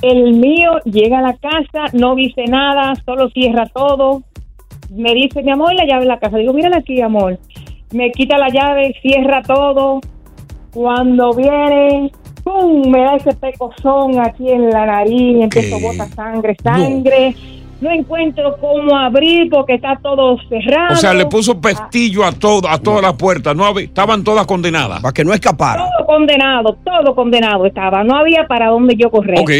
El 0.00 0.34
mío 0.34 0.78
llega 0.84 1.18
a 1.18 1.22
la 1.22 1.36
casa, 1.38 1.90
no 1.92 2.14
dice 2.14 2.44
nada, 2.48 2.92
solo 3.04 3.30
cierra 3.30 3.66
todo. 3.74 4.22
Me 4.90 5.12
dice, 5.14 5.42
mi 5.42 5.50
amor, 5.50 5.74
la 5.74 5.86
llave 5.86 6.02
de 6.02 6.08
la 6.08 6.18
casa. 6.20 6.36
Digo, 6.36 6.52
mírala 6.52 6.76
aquí, 6.78 7.00
amor. 7.00 7.38
Me 7.92 8.12
quita 8.12 8.36
la 8.38 8.48
llave, 8.48 8.94
cierra 9.02 9.42
todo. 9.42 10.00
Cuando 10.72 11.32
viene, 11.34 12.12
¡pum! 12.44 12.90
Me 12.90 13.00
da 13.00 13.16
ese 13.16 13.32
pecozón 13.34 14.20
aquí 14.20 14.50
en 14.50 14.70
la 14.70 14.86
nariz, 14.86 15.42
empiezo 15.42 15.76
a 15.76 15.80
botar 15.80 16.08
sangre, 16.14 16.56
sangre. 16.62 17.30
No. 17.30 17.61
Encuentro 17.90 18.56
cómo 18.60 18.96
abrir 18.96 19.48
porque 19.50 19.74
está 19.74 19.98
todo 20.02 20.36
cerrado. 20.48 20.94
O 20.94 20.96
sea, 20.96 21.12
le 21.14 21.26
puso 21.26 21.60
pestillo 21.60 22.24
a 22.24 22.32
todo, 22.32 22.68
a 22.68 22.78
todas 22.78 23.02
las 23.02 23.14
puertas. 23.14 23.54
No 23.56 23.64
había- 23.64 23.84
estaban 23.84 24.22
todas 24.22 24.46
condenadas. 24.46 25.00
Para 25.00 25.12
que 25.12 25.24
no 25.24 25.32
escapara. 25.32 25.84
Todo 25.96 26.06
condenado, 26.06 26.76
todo 26.84 27.14
condenado 27.14 27.66
estaba. 27.66 28.04
No 28.04 28.16
había 28.16 28.46
para 28.46 28.68
dónde 28.68 28.94
yo 28.96 29.10
correr. 29.10 29.38
Ok. 29.40 29.50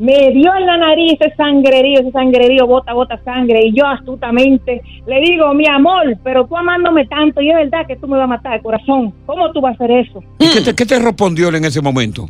Me 0.00 0.32
dio 0.32 0.52
en 0.56 0.66
la 0.66 0.76
nariz 0.76 1.12
ese 1.20 1.32
sangrerío, 1.36 2.00
ese 2.00 2.10
sangrerío, 2.10 2.66
bota, 2.66 2.92
bota 2.92 3.16
sangre. 3.24 3.64
Y 3.66 3.72
yo 3.72 3.86
astutamente 3.86 4.82
le 5.06 5.20
digo, 5.20 5.54
mi 5.54 5.66
amor, 5.68 6.16
pero 6.24 6.44
tú 6.46 6.56
amándome 6.56 7.06
tanto 7.06 7.40
y 7.40 7.48
es 7.50 7.56
verdad 7.56 7.86
que 7.86 7.94
tú 7.96 8.08
me 8.08 8.16
vas 8.16 8.24
a 8.24 8.26
matar, 8.26 8.60
corazón. 8.60 9.14
¿Cómo 9.24 9.52
tú 9.52 9.60
vas 9.60 9.72
a 9.80 9.84
hacer 9.84 9.92
eso? 9.92 10.20
¿Y 10.40 10.50
qué 10.52 10.60
te, 10.62 10.74
qué 10.74 10.84
te 10.84 10.98
respondió 10.98 11.48
él 11.48 11.54
en 11.54 11.64
ese 11.66 11.80
momento? 11.80 12.26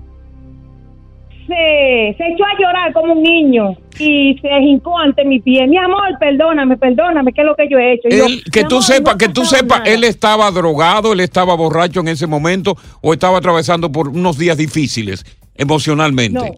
Se, 1.46 2.14
se 2.16 2.26
echó 2.32 2.44
a 2.44 2.58
llorar 2.58 2.92
como 2.94 3.12
un 3.12 3.22
niño 3.22 3.76
y 3.98 4.38
se 4.40 4.48
hincó 4.60 4.98
ante 4.98 5.24
mi 5.26 5.40
pie. 5.40 5.66
Mi 5.66 5.76
amor, 5.76 6.16
perdóname, 6.18 6.76
perdóname, 6.78 7.32
¿qué 7.34 7.42
es 7.42 7.46
lo 7.46 7.54
que 7.54 7.68
yo 7.68 7.78
he 7.78 7.92
hecho? 7.92 8.08
Yo, 8.08 8.24
que 8.50 8.62
"Mi 8.62 8.68
tú 8.68 8.80
sepas, 8.80 9.14
no 9.14 9.18
que 9.18 9.28
tú 9.28 9.44
sepas, 9.44 9.80
nada". 9.80 9.90
él 9.92 10.04
estaba 10.04 10.50
drogado, 10.50 11.12
él 11.12 11.20
estaba 11.20 11.54
borracho 11.54 12.00
en 12.00 12.08
ese 12.08 12.26
momento 12.26 12.76
o 13.02 13.12
estaba 13.12 13.38
atravesando 13.38 13.92
por 13.92 14.08
unos 14.08 14.38
días 14.38 14.56
difíciles 14.56 15.24
emocionalmente. 15.54 16.38
No, 16.38 16.56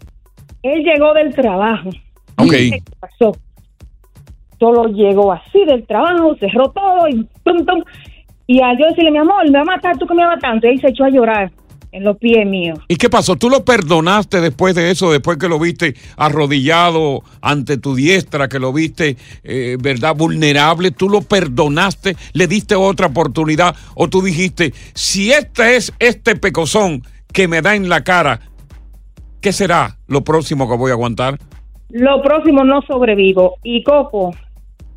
él 0.63 0.85
llegó 0.85 1.13
del 1.15 1.35
trabajo. 1.35 1.89
Ok. 2.39 2.51
¿Qué 2.51 2.83
pasó? 3.01 3.37
Solo 4.61 4.85
llegó 4.89 5.33
así 5.33 5.65
del 5.67 5.85
trabajo, 5.87 6.37
cerró 6.39 6.71
todo 6.71 7.09
y 7.09 7.27
tum, 7.45 7.65
tum. 7.67 7.83
Y 8.47 8.61
a 8.63 8.73
yo 8.79 8.87
decirle, 8.87 9.11
mi 9.11 9.19
amor, 9.19 9.45
me 9.51 9.59
va 9.59 9.63
a 9.63 9.65
matar, 9.65 9.99
tú 9.99 10.07
que 10.07 10.15
me 10.15 10.23
amas 10.23 10.41
tanto. 10.41 10.67
Y 10.67 10.71
él 10.71 10.81
se 10.81 10.89
echó 10.91 11.05
a 11.05 11.11
llorar 11.11 11.51
en 11.93 12.05
los 12.05 12.17
pies 12.19 12.47
míos. 12.47 12.79
¿Y 12.89 12.97
qué 12.97 13.09
pasó? 13.09 13.37
¿Tú 13.37 13.49
lo 13.49 13.65
perdonaste 13.65 14.41
después 14.41 14.75
de 14.75 14.91
eso, 14.91 15.11
después 15.11 15.39
que 15.39 15.49
lo 15.49 15.59
viste 15.59 15.95
arrodillado 16.17 17.23
ante 17.41 17.79
tu 17.79 17.95
diestra, 17.95 18.49
que 18.49 18.59
lo 18.59 18.73
viste, 18.73 19.17
eh, 19.45 19.77
verdad, 19.81 20.15
vulnerable? 20.17 20.91
¿Tú 20.91 21.09
lo 21.09 21.23
perdonaste? 21.23 22.17
¿Le 22.33 22.47
diste 22.47 22.75
otra 22.75 23.07
oportunidad? 23.07 23.75
¿O 23.95 24.09
tú 24.09 24.23
dijiste, 24.23 24.73
si 24.95 25.33
este 25.33 25.77
es 25.77 25.93
este 25.99 26.37
pecozón 26.37 27.03
que 27.33 27.49
me 27.49 27.63
da 27.63 27.75
en 27.75 27.89
la 27.89 28.05
cara, 28.05 28.41
¿qué 29.41 29.53
será 29.53 29.99
lo 30.07 30.23
próximo 30.23 30.69
que 30.69 30.77
voy 30.77 30.91
a 30.91 30.95
aguantar? 30.95 31.39
Lo 31.91 32.21
próximo 32.23 32.65
no 32.65 32.83
sobrevivo. 32.83 33.57
Y 33.63 33.83
Coco, 33.83 34.35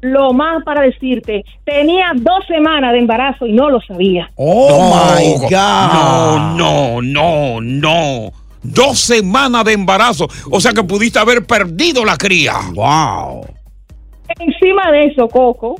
lo 0.01 0.33
más 0.33 0.63
para 0.63 0.81
decirte, 0.81 1.43
tenía 1.65 2.11
dos 2.15 2.45
semanas 2.47 2.93
de 2.93 2.99
embarazo 2.99 3.45
y 3.45 3.53
no 3.53 3.69
lo 3.69 3.81
sabía. 3.81 4.31
Oh 4.35 4.69
No, 4.69 5.15
my 5.15 5.33
God. 5.41 6.57
No, 6.57 7.01
no, 7.01 7.01
no, 7.01 7.61
no. 7.61 8.31
Dos 8.61 8.99
semanas 8.99 9.63
de 9.65 9.73
embarazo. 9.73 10.27
O 10.51 10.59
sea 10.59 10.73
que 10.73 10.83
pudiste 10.83 11.19
haber 11.19 11.45
perdido 11.45 12.05
la 12.05 12.17
cría. 12.17 12.53
Wow. 12.73 13.45
Encima 14.39 14.91
de 14.91 15.05
eso, 15.07 15.27
Coco, 15.27 15.79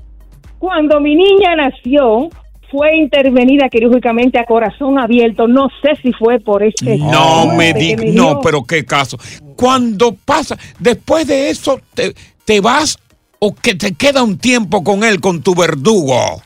cuando 0.57 0.99
mi 0.99 1.15
niña 1.15 1.55
nació, 1.55 2.29
fue 2.71 2.95
intervenida 2.97 3.69
quirúrgicamente 3.69 4.39
a 4.39 4.45
corazón 4.45 4.99
abierto. 4.99 5.47
No 5.47 5.69
sé 5.81 5.95
si 6.01 6.11
fue 6.13 6.39
por 6.39 6.63
este. 6.63 6.97
No 6.97 7.47
me 7.47 7.73
digas, 7.73 8.05
no, 8.13 8.39
pero 8.41 8.63
qué 8.63 8.85
caso. 8.85 9.17
Cuando 9.55 10.13
pasa, 10.13 10.57
después 10.79 11.27
de 11.27 11.49
eso, 11.49 11.79
te, 11.93 12.13
te 12.45 12.59
vas 12.61 12.97
o 13.39 13.55
que 13.55 13.75
te 13.75 13.93
queda 13.93 14.21
un 14.23 14.37
tiempo 14.37 14.83
con 14.83 15.03
él, 15.03 15.19
con 15.21 15.41
tu 15.41 15.55
verdugo. 15.55 16.41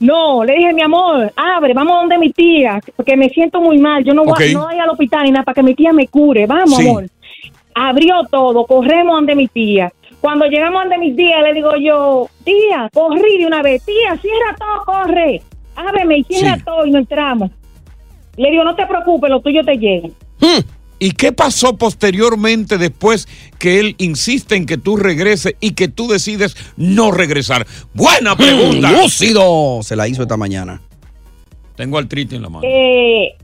No, 0.00 0.44
le 0.44 0.54
dije, 0.54 0.72
mi 0.72 0.82
amor, 0.82 1.32
abre, 1.34 1.74
vamos 1.74 1.94
donde 1.96 2.18
mi 2.18 2.30
tía, 2.32 2.80
porque 2.96 3.16
me 3.16 3.28
siento 3.30 3.60
muy 3.60 3.78
mal. 3.78 4.04
Yo 4.04 4.14
no 4.14 4.24
voy, 4.24 4.52
no 4.54 4.66
voy 4.66 4.78
al 4.78 4.88
hospital 4.90 5.24
ni 5.24 5.32
nada 5.32 5.44
para 5.44 5.56
que 5.56 5.62
mi 5.62 5.74
tía 5.74 5.92
me 5.92 6.06
cure. 6.06 6.46
Vamos, 6.46 6.76
Sí. 6.76 6.88
amor. 6.88 7.06
Abrió 7.74 8.22
todo, 8.30 8.64
corremos 8.64 9.14
donde 9.16 9.34
mi 9.34 9.48
tía. 9.48 9.92
Cuando 10.20 10.46
llegamos 10.46 10.82
donde 10.82 10.98
mi 10.98 11.14
tía, 11.14 11.42
le 11.42 11.52
digo 11.52 11.72
yo, 11.76 12.28
tía, 12.44 12.88
corrí 12.92 13.38
de 13.38 13.46
una 13.46 13.62
vez. 13.62 13.84
Tía, 13.84 14.16
cierra 14.20 14.56
todo, 14.58 14.84
corre. 14.84 15.42
Ábreme 15.76 16.18
y 16.18 16.24
cierra 16.24 16.56
Sí. 16.56 16.62
todo 16.64 16.86
y 16.86 16.90
no 16.90 16.98
entramos. 16.98 17.50
Le 18.36 18.50
digo, 18.50 18.64
no 18.64 18.74
te 18.76 18.86
preocupes, 18.86 19.30
lo 19.30 19.40
tuyo 19.40 19.64
te 19.64 19.76
llega. 19.76 20.08
¿Y 20.98 21.12
qué 21.12 21.32
pasó 21.32 21.76
posteriormente 21.76 22.76
después 22.76 23.28
que 23.58 23.78
él 23.80 23.94
insiste 23.98 24.56
en 24.56 24.66
que 24.66 24.78
tú 24.78 24.96
regreses 24.96 25.54
y 25.60 25.72
que 25.72 25.88
tú 25.88 26.08
decides 26.08 26.56
no 26.76 27.12
regresar? 27.12 27.66
Buena 27.94 28.36
pregunta. 28.36 28.90
Lúcido. 28.90 29.80
Se 29.82 29.94
la 29.94 30.08
hizo 30.08 30.22
esta 30.22 30.36
mañana. 30.36 30.80
Tengo 31.76 31.98
artritis 31.98 32.34
en 32.34 32.42
la 32.42 32.48
mano. 32.48 32.66
Eh, 32.66 33.36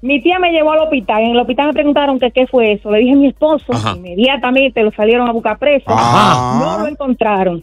mi 0.00 0.22
tía 0.22 0.38
me 0.38 0.50
llevó 0.50 0.72
al 0.72 0.80
hospital. 0.80 1.22
En 1.22 1.30
el 1.32 1.38
hospital 1.38 1.66
me 1.66 1.72
preguntaron 1.74 2.18
que 2.18 2.30
qué 2.30 2.46
fue 2.46 2.72
eso. 2.72 2.90
Le 2.90 3.00
dije 3.00 3.12
a 3.12 3.16
mi 3.16 3.28
esposo. 3.28 3.64
Ajá. 3.70 3.94
Inmediatamente 3.96 4.82
lo 4.82 4.90
salieron 4.92 5.28
a 5.28 5.32
buscar 5.32 5.58
preso. 5.58 5.84
Ajá. 5.88 6.58
No 6.58 6.78
lo 6.78 6.86
encontraron. 6.88 7.62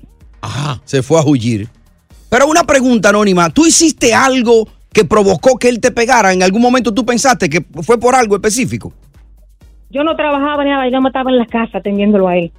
Se 0.85 1.01
fue 1.01 1.19
a 1.19 1.23
huir. 1.23 1.67
Pero 2.29 2.47
una 2.47 2.63
pregunta 2.63 3.09
anónima. 3.09 3.49
¿Tú 3.49 3.65
hiciste 3.65 4.13
algo 4.13 4.67
que 4.91 5.05
provocó 5.05 5.57
que 5.57 5.69
él 5.69 5.79
te 5.79 5.91
pegara? 5.91 6.33
¿En 6.33 6.43
algún 6.43 6.61
momento 6.61 6.93
tú 6.93 7.05
pensaste 7.05 7.49
que 7.49 7.65
fue 7.81 7.99
por 7.99 8.13
algo 8.13 8.35
específico? 8.35 8.93
Yo 9.93 10.03
no 10.03 10.15
trabajaba 10.15 10.63
ni 10.63 10.71
nada. 10.71 10.89
Yo 10.89 10.99
me 11.01 11.09
estaba 11.09 11.29
en 11.31 11.37
la 11.37 11.45
casa 11.45 11.77
atendiéndolo 11.77 12.27
a 12.27 12.37
él. 12.37 12.51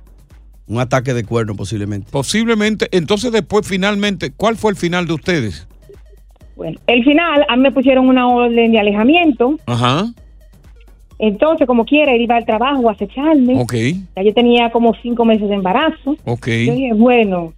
Un 0.66 0.79
ataque 0.81 1.12
de 1.12 1.25
cuerno 1.25 1.55
posiblemente. 1.55 2.09
Posiblemente, 2.11 2.88
entonces 2.92 3.31
después 3.33 3.68
finalmente, 3.68 4.33
¿cuál 4.35 4.57
fue 4.57 4.70
el 4.70 4.77
final 4.77 5.07
de 5.07 5.12
ustedes? 5.12 5.68
Bueno, 6.57 6.79
el 6.87 7.05
final, 7.05 7.44
a 7.49 7.57
mí 7.57 7.62
me 7.62 7.73
pusieron 7.73 8.09
una 8.09 8.29
orden 8.29 8.73
de 8.73 8.79
alejamiento. 8.79 9.57
Ajá, 9.66 10.05
Entonces, 11.18 11.66
como 11.66 11.85
quiera, 11.85 12.12
él 12.12 12.23
iba 12.23 12.37
al 12.37 12.44
trabajo 12.47 12.88
a 12.88 12.92
acecharme. 12.92 13.61
ok, 13.61 13.75
Ya 14.16 14.23
yo 14.23 14.33
tenía 14.35 14.70
como 14.70 14.94
cinco 15.03 15.25
meses 15.25 15.49
de 15.49 15.55
embarazo. 15.57 16.16
ok. 16.25 16.47
Yo 16.47 16.73
dije, 16.75 16.92
bueno, 16.94 17.53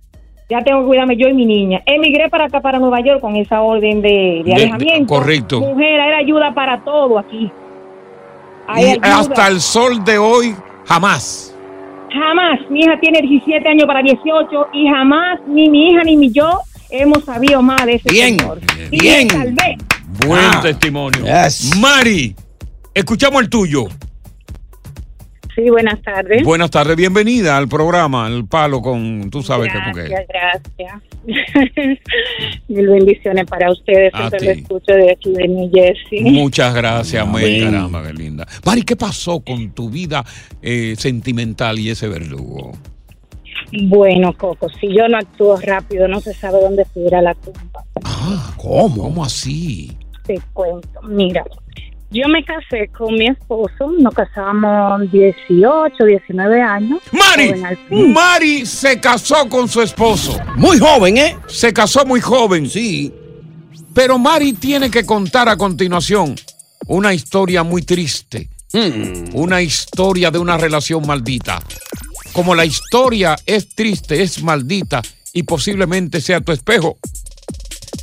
ya 0.48 0.62
tengo 0.62 0.80
que 0.80 0.86
cuidarme 0.86 1.16
yo 1.16 1.28
y 1.28 1.34
mi 1.34 1.44
niña. 1.46 1.82
Emigré 1.86 2.28
para 2.28 2.46
acá, 2.46 2.60
para 2.60 2.78
Nueva 2.78 3.00
York, 3.02 3.20
con 3.20 3.36
esa 3.36 3.60
orden 3.62 4.00
de, 4.02 4.42
de 4.42 4.42
De- 4.44 4.54
alejamiento. 4.54 5.06
correcto. 5.14 5.60
Mujer, 5.60 6.00
era 6.00 6.18
ayuda 6.18 6.54
para 6.54 6.82
todo 6.84 7.18
aquí. 7.18 7.50
Hay 8.68 8.84
Y 8.84 8.88
ayuda. 8.90 9.18
hasta 9.18 9.48
el 9.48 9.60
sol 9.60 10.04
de 10.04 10.18
hoy, 10.18 10.54
jamás. 10.86 11.54
Jamás. 12.12 12.58
Mi 12.70 12.80
hija 12.80 12.98
tiene 13.00 13.20
17 13.22 13.68
años 13.68 13.86
para 13.86 14.02
18 14.02 14.68
y 14.72 14.88
jamás 14.88 15.38
ni 15.46 15.68
mi 15.68 15.90
hija 15.90 16.02
ni 16.04 16.16
mi 16.16 16.30
yo 16.32 16.60
hemos 16.90 17.24
sabido 17.24 17.60
más 17.62 17.84
de 17.84 17.94
ese 17.96 18.08
Bien, 18.10 18.38
señor. 18.38 18.60
Bien. 18.90 19.28
salvé. 19.28 19.76
Buen 20.26 20.40
Ah. 20.44 20.60
testimonio. 20.62 21.24
Mari, 21.80 22.34
escuchamos 22.94 23.42
el 23.42 23.50
tuyo. 23.50 23.84
Sí, 25.56 25.70
buenas 25.70 26.02
tardes. 26.02 26.44
Buenas 26.44 26.70
tardes, 26.70 26.96
bienvenida 26.96 27.56
al 27.56 27.66
programa, 27.66 28.28
El 28.28 28.46
Palo 28.46 28.82
con, 28.82 29.30
tú 29.30 29.42
sabes 29.42 29.72
que 29.72 29.78
con 29.78 29.94
qué. 29.94 30.02
Gracias, 30.02 30.62
gracias. 30.76 31.02
Mil 32.68 32.86
bendiciones 32.86 33.46
para 33.46 33.72
ustedes. 33.72 34.12
A 34.12 34.28
Siempre 34.28 34.38
ti. 34.38 34.44
lo 34.44 34.52
escucho 34.52 34.92
de 34.92 35.12
aquí 35.12 35.32
de 35.32 35.48
New 35.48 35.70
Jersey. 35.72 36.20
Muchas 36.30 36.74
gracias, 36.74 37.26
Mari, 37.26 37.60
caramba, 37.60 38.02
qué 38.06 38.12
linda. 38.12 38.46
Mari, 38.66 38.82
¿qué 38.82 38.96
pasó 38.96 39.40
con 39.40 39.70
tu 39.70 39.88
vida 39.88 40.22
eh, 40.60 40.94
sentimental 40.98 41.78
y 41.78 41.88
ese 41.88 42.06
verdugo? 42.06 42.72
Bueno, 43.84 44.34
Coco, 44.36 44.68
si 44.78 44.94
yo 44.94 45.08
no 45.08 45.16
actúo 45.16 45.56
rápido, 45.58 46.06
no 46.06 46.20
se 46.20 46.34
sabe 46.34 46.60
dónde 46.60 46.82
estuviera 46.82 47.22
la 47.22 47.32
tumba. 47.32 47.82
¿Cómo? 48.58 49.04
¿Cómo 49.04 49.24
así? 49.24 49.96
Te 50.26 50.38
cuento. 50.52 51.00
Mira, 51.08 51.44
yo 52.10 52.28
me 52.28 52.44
casé 52.44 52.88
con 52.96 53.14
mi 53.14 53.26
esposo, 53.26 53.92
nos 53.98 54.14
casamos 54.14 55.10
18, 55.10 56.04
19 56.04 56.62
años. 56.62 57.00
Mari. 57.12 57.54
Mari 57.90 58.66
se 58.66 59.00
casó 59.00 59.48
con 59.48 59.68
su 59.68 59.82
esposo. 59.82 60.38
Muy 60.56 60.78
joven, 60.78 61.18
¿eh? 61.18 61.36
Se 61.46 61.72
casó 61.72 62.06
muy 62.06 62.20
joven. 62.20 62.68
Sí. 62.70 63.12
Pero 63.94 64.18
Mari 64.18 64.52
tiene 64.52 64.90
que 64.90 65.04
contar 65.04 65.48
a 65.48 65.56
continuación 65.56 66.36
una 66.86 67.12
historia 67.12 67.62
muy 67.62 67.82
triste. 67.82 68.48
Una 69.32 69.62
historia 69.62 70.30
de 70.30 70.38
una 70.38 70.58
relación 70.58 71.06
maldita. 71.06 71.62
Como 72.32 72.54
la 72.54 72.66
historia 72.66 73.36
es 73.46 73.74
triste, 73.74 74.22
es 74.22 74.42
maldita 74.42 75.00
y 75.32 75.42
posiblemente 75.44 76.20
sea 76.20 76.40
tu 76.40 76.52
espejo, 76.52 76.98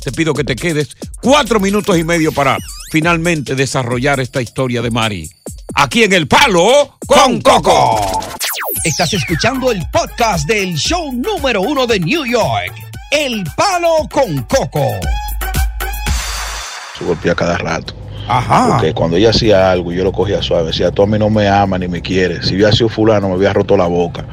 te 0.02 0.12
pido 0.12 0.34
que 0.34 0.44
te 0.44 0.56
quedes 0.56 0.96
cuatro 1.22 1.60
minutos 1.60 1.96
y 1.96 2.04
medio 2.04 2.32
para 2.32 2.58
finalmente 2.94 3.56
desarrollar 3.56 4.20
esta 4.20 4.40
historia 4.40 4.80
de 4.80 4.88
Mari. 4.88 5.28
Aquí 5.74 6.04
en 6.04 6.12
El 6.12 6.28
Palo 6.28 6.96
con 7.04 7.40
Coco. 7.40 8.20
Estás 8.84 9.12
escuchando 9.14 9.72
el 9.72 9.82
podcast 9.90 10.46
del 10.46 10.76
show 10.76 11.10
número 11.12 11.60
uno 11.60 11.88
de 11.88 11.98
New 11.98 12.24
York, 12.24 12.72
El 13.10 13.42
Palo 13.56 14.08
con 14.08 14.42
Coco. 14.44 14.86
Se 16.96 17.04
golpea 17.04 17.34
cada 17.34 17.58
rato. 17.58 17.96
Ajá. 18.28 18.68
Porque 18.68 18.94
cuando 18.94 19.16
ella 19.16 19.30
hacía 19.30 19.72
algo, 19.72 19.90
yo 19.90 20.04
lo 20.04 20.12
cogía 20.12 20.40
suave. 20.40 20.68
Decía, 20.68 20.92
tú 20.92 21.02
a 21.02 21.08
mí 21.08 21.18
no 21.18 21.28
me 21.30 21.48
amas 21.48 21.80
ni 21.80 21.88
me 21.88 22.00
quieres. 22.00 22.46
Si 22.46 22.54
hubiera 22.54 22.70
sido 22.70 22.88
fulano, 22.88 23.28
me 23.28 23.34
había 23.34 23.52
roto 23.52 23.76
la 23.76 23.86
boca. 23.86 24.24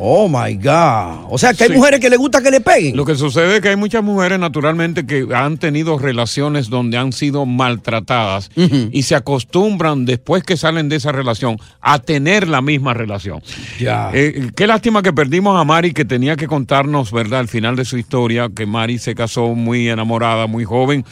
Oh 0.00 0.28
my 0.28 0.54
God. 0.54 1.26
O 1.28 1.36
sea 1.38 1.52
que 1.54 1.64
hay 1.64 1.70
Sí. 1.70 1.76
mujeres 1.76 1.98
que 2.00 2.08
le 2.08 2.16
gusta 2.16 2.40
que 2.40 2.50
le 2.52 2.60
peguen. 2.60 2.96
Lo 2.96 3.04
que 3.04 3.16
sucede 3.16 3.56
es 3.56 3.60
que 3.60 3.70
hay 3.70 3.76
muchas 3.76 4.02
mujeres 4.04 4.38
naturalmente 4.38 5.04
que 5.06 5.26
han 5.34 5.58
tenido 5.58 5.98
relaciones 5.98 6.70
donde 6.70 6.96
han 6.96 7.12
sido 7.12 7.44
maltratadas 7.46 8.50
y 8.56 9.02
se 9.02 9.14
acostumbran 9.16 10.04
después 10.04 10.44
que 10.44 10.56
salen 10.56 10.88
de 10.88 10.96
esa 10.96 11.10
relación 11.12 11.58
a 11.80 11.98
tener 11.98 12.46
la 12.48 12.60
misma 12.62 12.94
relación. 12.94 13.42
Ya. 13.80 14.10
Eh, 14.14 14.50
qué 14.54 14.66
lástima 14.66 15.02
que 15.02 15.12
perdimos 15.12 15.60
a 15.60 15.64
Mari 15.64 15.92
que 15.92 16.04
tenía 16.04 16.36
que 16.36 16.46
contarnos, 16.46 17.10
¿verdad? 17.12 17.40
Al 17.40 17.48
final 17.48 17.74
de 17.74 17.84
su 17.84 17.98
historia, 17.98 18.48
que 18.54 18.66
Mari 18.66 18.98
se 18.98 19.14
casó 19.14 19.48
muy 19.54 19.88
enamorada, 19.88 20.46
muy 20.46 20.64
joven. 20.64 21.04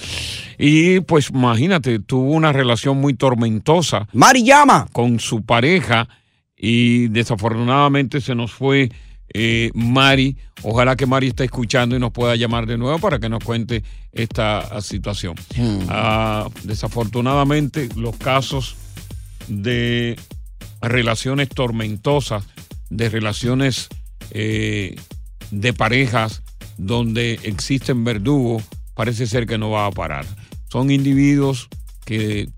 Y 0.59 1.01
pues 1.01 1.31
imagínate, 1.31 1.99
tuvo 1.99 2.31
una 2.31 2.53
relación 2.53 2.99
muy 2.99 3.15
tormentosa. 3.15 4.07
Mari 4.13 4.45
llama. 4.45 4.87
Con 4.93 5.19
su 5.21 5.43
pareja 5.43 6.09
y 6.57 7.09
desafortunadamente 7.09 8.21
se 8.21 8.35
nos 8.35 8.53
fue 8.53 8.91
eh, 9.35 9.71
Mari. 9.75 10.37
Ojalá 10.63 10.97
que 10.97 11.07
Mari 11.07 11.29
esté 11.29 11.45
escuchando 11.45 11.97
y 11.97 11.99
nos 11.99 12.13
pueda 12.13 12.37
llamar 12.37 12.67
de 12.67 12.79
nuevo 12.79 12.99
para 12.99 13.19
que 13.19 13.29
nos 13.29 13.45
cuente 13.45 13.83
esta 14.13 14.59
ah, 14.59 14.81
situación. 14.81 15.35
Ah, 15.89 16.49
desafortunadamente 16.65 17.89
los 17.97 18.17
casos 18.17 18.77
de 19.49 20.19
relaciones 20.81 21.49
tormentosas, 21.49 22.45
de 22.89 23.09
relaciones 23.09 23.89
eh, 24.31 24.97
de 25.51 25.73
parejas 25.73 26.43
donde 26.79 27.39
existen 27.43 28.05
verdugos, 28.05 28.65
parece 28.95 29.27
ser 29.27 29.47
que 29.47 29.59
no 29.59 29.71
va 29.71 29.87
a 29.87 29.91
parar. 29.91 30.25
Son 30.71 30.91
individuos 30.91 31.69
que 32.05 32.49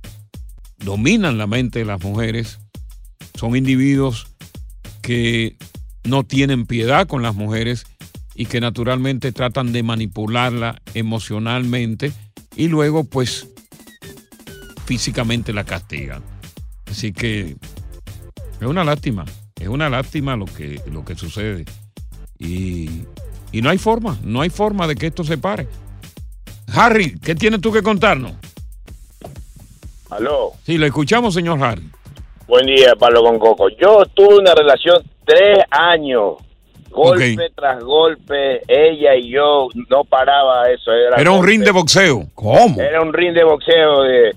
dominan 0.79 1.39
la 1.39 1.47
mente 1.47 1.81
de 1.81 1.85
las 1.85 2.03
mujeres, 2.03 2.59
son 3.39 3.55
individuos 3.55 4.27
que 5.01 5.57
no 6.03 6.25
tienen 6.25 6.67
piedad 6.67 7.07
con 7.07 7.23
las 7.23 7.37
mujeres 7.37 7.87
y 8.35 8.47
que 8.47 8.61
naturalmente 8.61 9.31
tratan 9.31 9.73
de 9.73 9.85
manipularla 9.85 10.83
emocionalmente 10.95 12.13
y 12.57 12.67
luego 12.67 13.05
pues 13.05 13.47
físicamente 14.87 15.53
la 15.53 15.63
castigan. 15.63 16.23
Así 16.91 17.13
que 17.13 17.57
es 18.61 18.67
una 18.67 18.83
lástima, 18.83 19.25
es 19.61 19.69
una 19.69 19.89
lástima 19.89 20.35
lo 20.35 20.47
que, 20.47 20.83
lo 20.91 21.05
que 21.05 21.15
sucede. 21.15 21.65
Y, 22.39 23.05
y 23.53 23.63
no 23.63 23.71
hay 23.71 23.79
forma, 23.79 24.19
no 24.25 24.41
hay 24.41 24.51
forma 24.51 24.89
de 24.89 24.97
que 24.97 25.07
esto 25.07 25.23
se 25.23 25.39
pare. 25.39 25.69
Harry, 26.73 27.17
¿qué 27.21 27.37
tienes 27.37 27.61
tú 27.61 27.71
que 27.73 27.83
contarnos? 27.83 28.33
Aló, 30.11 30.55
Sí, 30.65 30.77
lo 30.77 30.87
escuchamos, 30.87 31.35
señor 31.35 31.63
Harry. 31.63 31.89
Buen 32.49 32.67
día, 32.67 32.95
Pablo 32.99 33.23
con 33.23 33.39
Coco. 33.39 33.69
Yo 33.69 34.03
tuve 34.15 34.37
una 34.39 34.55
relación 34.55 35.03
tres 35.25 35.59
años, 35.71 36.35
golpe 36.91 37.51
tras 37.55 37.83
golpe, 37.85 38.63
ella 38.67 39.15
y 39.15 39.31
yo, 39.31 39.69
no 39.89 40.05
paraba 40.05 40.69
eso. 40.71 40.91
Era, 40.93 41.17
Era 41.21 41.31
un 41.31 41.47
ring 41.47 41.63
de 41.63 41.71
boxeo. 41.71 42.27
¿Cómo? 42.35 42.81
Era 42.81 43.01
un 43.03 43.13
ring 43.13 43.35
de 43.35 43.45
boxeo 43.45 44.03
de 44.03 44.35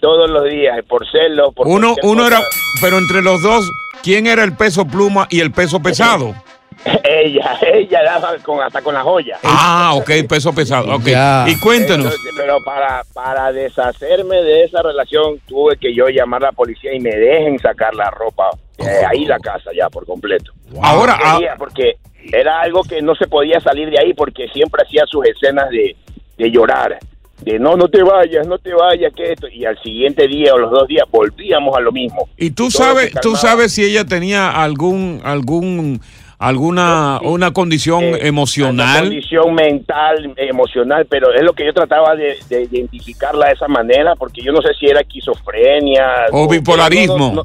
todos 0.00 0.28
los 0.28 0.44
días, 0.50 0.76
por 0.88 1.08
celo, 1.10 1.52
por 1.52 1.66
Uno, 1.68 1.94
uno 2.02 2.24
cosa. 2.24 2.36
era, 2.38 2.46
pero 2.80 2.98
entre 2.98 3.22
los 3.22 3.40
dos, 3.40 3.64
¿quién 4.02 4.26
era 4.26 4.42
el 4.42 4.56
peso 4.56 4.84
pluma 4.84 5.28
y 5.30 5.40
el 5.40 5.52
peso 5.52 5.80
pesado? 5.80 6.34
Ella, 7.04 7.58
ella 7.72 8.02
daba 8.02 8.36
con, 8.38 8.60
hasta 8.60 8.82
con 8.82 8.94
la 8.94 9.02
joya. 9.02 9.38
Ah, 9.44 9.92
ok, 9.94 10.10
peso 10.28 10.52
pesado. 10.52 10.94
Ok. 10.96 11.04
Ya. 11.06 11.44
Y 11.48 11.58
cuéntenos. 11.60 12.06
Entonces, 12.06 12.32
pero 12.36 12.56
para, 12.64 13.02
para 13.12 13.52
deshacerme 13.52 14.36
de 14.42 14.64
esa 14.64 14.82
relación, 14.82 15.38
tuve 15.46 15.76
que 15.76 15.94
yo 15.94 16.08
llamar 16.08 16.42
a 16.44 16.46
la 16.48 16.52
policía 16.52 16.92
y 16.94 17.00
me 17.00 17.10
dejen 17.14 17.58
sacar 17.58 17.94
la 17.94 18.10
ropa. 18.10 18.50
eh, 18.78 19.02
ahí 19.08 19.24
la 19.26 19.38
casa 19.38 19.70
ya 19.76 19.88
por 19.90 20.06
completo. 20.06 20.52
Ahora, 20.82 21.18
No 21.22 21.38
quería, 21.38 21.54
porque 21.56 21.96
era 22.32 22.60
algo 22.60 22.82
que 22.82 23.00
no 23.02 23.14
se 23.14 23.26
podía 23.26 23.60
salir 23.60 23.90
de 23.90 23.98
ahí 24.00 24.14
porque 24.14 24.48
siempre 24.48 24.82
hacía 24.84 25.04
sus 25.06 25.24
escenas 25.26 25.70
de, 25.70 25.96
de 26.38 26.50
llorar. 26.50 26.98
De 27.42 27.58
no, 27.58 27.76
no 27.76 27.88
te 27.88 28.02
vayas, 28.02 28.46
no 28.46 28.58
te 28.58 28.72
vayas, 28.72 29.12
que 29.14 29.32
esto. 29.32 29.48
Y 29.48 29.64
al 29.64 29.76
siguiente 29.82 30.26
día 30.28 30.54
o 30.54 30.58
los 30.58 30.70
dos 30.70 30.86
días 30.88 31.04
volvíamos 31.10 31.76
a 31.76 31.80
lo 31.80 31.90
mismo. 31.92 32.28
¿Y 32.36 32.50
tú 32.50 32.68
Todo 32.68 32.84
sabes, 32.84 33.12
tú 33.20 33.34
sabes 33.36 33.72
si 33.72 33.84
ella 33.84 34.04
tenía 34.04 34.50
algún, 34.50 35.20
algún, 35.24 36.00
alguna, 36.48 37.20
una 37.22 37.52
condición 37.52 38.04
Una 38.04 38.18
emocional? 38.18 39.00
condición 39.04 39.54
mental, 39.54 40.34
emocional, 40.36 41.06
pero 41.08 41.32
es 41.32 41.42
lo 41.42 41.52
que 41.52 41.64
yo 41.66 41.72
trataba 41.72 42.14
de, 42.16 42.36
de 42.48 42.62
identificarla 42.62 43.46
de 43.46 43.52
esa 43.52 43.68
manera, 43.68 44.14
porque 44.16 44.42
yo 44.42 44.52
no 44.52 44.60
sé 44.60 44.68
si 44.78 44.86
era 44.86 45.00
esquizofrenia 45.00 46.04
O 46.32 46.48
bipolarismo. 46.48 47.16
no, 47.18 47.34
no, 47.34 47.42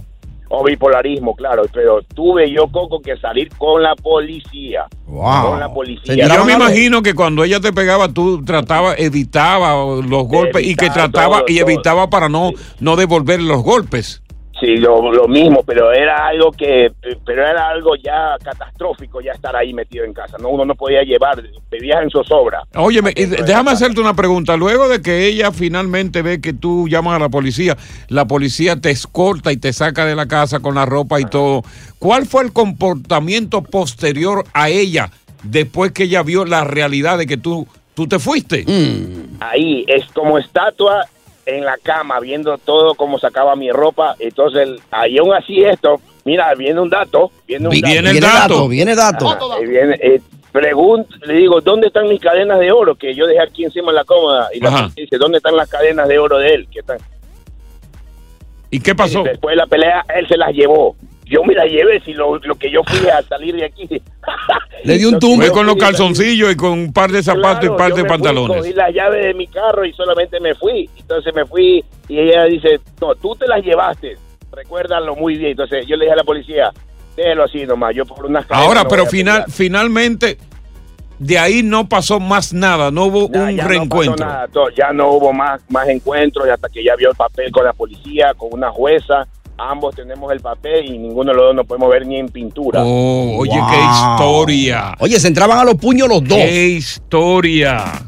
o 0.49 0.63
bipolarismo, 0.63 1.35
claro, 1.35 1.63
pero 1.73 2.01
tuve 2.15 2.49
yo, 2.49 2.67
Coco, 2.71 3.01
que 3.01 3.17
salir 3.17 3.49
con 3.57 3.83
la 3.83 3.95
policía. 3.95 4.85
Con 5.05 5.59
la 5.59 5.67
policía. 5.73 6.13
Y 6.13 6.29
yo 6.29 6.45
me 6.45 6.53
imagino 6.53 7.01
que 7.01 7.13
cuando 7.13 7.43
ella 7.43 7.59
te 7.59 7.73
pegaba, 7.73 8.07
tú 8.13 8.43
trataba, 8.45 8.95
evitaba 8.95 9.73
los 10.01 10.27
golpes 10.27 10.65
y 10.65 10.75
que 10.75 10.89
trataba 10.89 11.39
todo, 11.39 11.45
y 11.49 11.57
todo. 11.59 11.67
evitaba 11.69 12.09
para 12.09 12.29
no, 12.29 12.51
no 12.79 12.95
devolver 12.95 13.41
los 13.41 13.61
golpes. 13.61 14.21
Sí, 14.59 14.77
lo, 14.77 15.11
lo 15.11 15.27
mismo, 15.27 15.61
pero 15.63 15.91
era 15.91 16.25
algo 16.27 16.51
que, 16.51 16.91
pero 17.23 17.45
era 17.45 17.69
algo 17.69 17.95
ya 17.95 18.35
catastrófico, 18.43 19.21
ya 19.21 19.33
estar 19.33 19.55
ahí 19.55 19.71
metido 19.71 20.03
en 20.03 20.13
casa. 20.13 20.37
No, 20.39 20.49
uno 20.49 20.65
no 20.65 20.73
podía 20.73 21.03
llevar, 21.03 21.43
vivías 21.69 22.01
en 22.01 22.09
zozobra. 22.09 22.63
Óyeme, 22.75 23.13
y 23.15 23.25
de- 23.25 23.43
déjame 23.43 23.69
hacerte 23.71 24.01
una 24.01 24.15
pregunta. 24.15 24.57
Luego 24.57 24.89
de 24.89 24.99
que 25.01 25.27
ella 25.27 25.51
finalmente 25.51 26.23
ve 26.23 26.41
que 26.41 26.53
tú 26.53 26.87
llamas 26.87 27.17
a 27.17 27.19
la 27.19 27.29
policía, 27.29 27.77
la 28.07 28.25
policía 28.25 28.75
te 28.81 28.89
escolta 28.89 29.51
y 29.51 29.57
te 29.57 29.71
saca 29.73 30.05
de 30.05 30.15
la 30.15 30.25
casa 30.27 30.59
con 30.59 30.73
la 30.73 30.87
ropa 30.87 31.19
y 31.21 31.25
todo. 31.25 31.61
¿Cuál 31.99 32.25
fue 32.25 32.43
el 32.43 32.51
comportamiento 32.51 33.61
posterior 33.61 34.43
a 34.53 34.69
ella 34.69 35.11
después 35.43 35.91
que 35.91 36.03
ella 36.03 36.23
vio 36.23 36.45
la 36.45 36.63
realidad 36.63 37.19
de 37.19 37.27
que 37.27 37.37
tú, 37.37 37.67
tú 37.93 38.07
te 38.07 38.17
fuiste? 38.17 38.65
ahí 39.39 39.85
es 39.87 40.05
como 40.13 40.39
estatua 40.39 41.05
en 41.47 41.65
la 41.65 41.77
cama 41.81 42.19
viendo 42.19 42.57
todo 42.57 42.93
cómo 42.95 43.17
sacaba 43.17 43.55
mi 43.55 43.71
ropa. 43.71 44.15
Entonces 44.19 44.69
ahí 44.91 45.17
aún 45.17 45.33
así 45.33 45.63
esto 45.63 45.99
mira 46.25 46.53
viene 46.55 46.79
un 46.79 46.89
dato 46.89 47.31
viene 47.47 47.65
un 47.67 47.71
Vi- 47.71 47.81
dato. 47.81 47.91
viene 47.93 48.09
el 48.11 48.19
dato, 48.19 48.67
viene 48.67 48.95
dato. 48.95 49.29
Ajá, 49.29 49.39
ahí 49.57 49.65
viene, 49.65 49.95
eh, 50.01 50.21
pregun- 50.53 51.05
le 51.25 51.33
digo 51.35 51.61
dónde 51.61 51.87
están 51.87 52.07
mis 52.09 52.19
cadenas 52.19 52.59
de 52.59 52.71
oro 52.71 52.95
que 52.95 53.15
yo 53.15 53.25
dejé 53.27 53.41
aquí 53.41 53.63
encima 53.63 53.89
en 53.89 53.95
la 53.95 54.03
cómoda. 54.03 54.49
Y 54.53 54.59
la 54.59 54.91
dice 54.95 55.17
dónde 55.17 55.37
están 55.37 55.55
las 55.55 55.69
cadenas 55.69 56.07
de 56.07 56.19
oro 56.19 56.37
de 56.37 56.49
él 56.53 56.67
que 56.71 56.79
están. 56.79 56.97
¿Y 58.69 58.79
qué 58.81 58.93
pasó? 58.93 59.23
después 59.23 59.53
de 59.53 59.57
la 59.57 59.67
pelea 59.67 60.05
él 60.13 60.27
se 60.27 60.35
las 60.37 60.51
llevó 60.51 60.95
yo 61.29 61.43
me 61.43 61.53
las 61.53 61.65
llevé 61.65 61.99
si 62.01 62.13
lo, 62.13 62.37
lo 62.37 62.55
que 62.55 62.71
yo 62.71 62.81
fui 62.85 63.07
a 63.09 63.21
salir 63.23 63.55
de 63.55 63.65
aquí 63.65 63.87
Le 64.83 64.97
dio 64.97 65.09
un 65.09 65.19
tumbo. 65.19 65.43
Fue 65.43 65.51
con 65.51 65.65
los 65.65 65.75
calzoncillos 65.75 66.51
y 66.51 66.55
con 66.55 66.71
un 66.71 66.93
par 66.93 67.11
de 67.11 67.23
zapatos 67.23 67.65
y 67.65 67.67
un 67.67 67.77
par 67.77 67.93
de 67.93 68.03
me 68.03 68.09
fui, 68.09 68.09
pantalones. 68.09 68.57
cogí 68.57 68.73
las 68.73 68.93
llaves 68.93 69.25
de 69.25 69.33
mi 69.33 69.47
carro 69.47 69.85
y 69.85 69.93
solamente 69.93 70.39
me 70.39 70.55
fui. 70.55 70.89
Entonces 70.97 71.33
me 71.33 71.45
fui 71.45 71.83
y 72.07 72.19
ella 72.19 72.45
dice, 72.45 72.79
no, 73.01 73.15
tú 73.15 73.35
te 73.35 73.47
las 73.47 73.63
llevaste. 73.63 74.17
Recuérdalo 74.51 75.15
muy 75.15 75.37
bien. 75.37 75.51
Entonces 75.51 75.85
yo 75.87 75.95
le 75.97 76.05
dije 76.05 76.13
a 76.13 76.17
la 76.17 76.23
policía, 76.23 76.71
déjelo 77.15 77.43
así 77.43 77.65
nomás. 77.65 77.95
Yo 77.95 78.05
por 78.05 78.25
unas 78.25 78.45
Ahora, 78.49 78.83
no 78.83 78.89
pero 78.89 79.05
final, 79.05 79.43
pelear". 79.43 79.51
finalmente, 79.51 80.37
de 81.19 81.39
ahí 81.39 81.63
no 81.63 81.89
pasó 81.89 82.19
más 82.19 82.53
nada, 82.53 82.91
no 82.91 83.05
hubo 83.05 83.27
un 83.27 83.33
ya 83.33 83.39
no 83.39 83.57
pasó 83.57 83.69
reencuentro. 83.69 84.25
nada, 84.25 84.47
ya 84.75 84.93
no 84.93 85.09
hubo 85.09 85.33
más, 85.33 85.61
más 85.69 85.87
encuentros 85.89 86.47
y 86.47 86.51
hasta 86.51 86.69
que 86.69 86.83
ya 86.83 86.95
vio 86.95 87.09
el 87.09 87.15
papel 87.15 87.51
con 87.51 87.65
la 87.65 87.73
policía, 87.73 88.33
con 88.37 88.49
una 88.53 88.69
jueza. 88.71 89.27
Ambos 89.59 89.95
tenemos 89.95 90.31
el 90.31 90.39
papel 90.39 90.85
y 90.85 90.99
ninguno 90.99 91.31
de 91.31 91.35
los 91.37 91.45
dos 91.47 91.55
nos 91.55 91.65
podemos 91.65 91.89
ver 91.89 92.05
ni 92.05 92.17
en 92.17 92.29
pintura. 92.29 92.83
Oh, 92.83 93.37
oye, 93.39 93.59
qué 93.69 93.79
historia. 93.79 94.93
Oye, 94.99 95.19
se 95.19 95.27
entraban 95.27 95.57
a 95.57 95.63
los 95.63 95.75
puños 95.75 96.07
los 96.07 96.23
dos. 96.23 96.37
¡Qué 96.37 96.67
historia! 96.67 98.07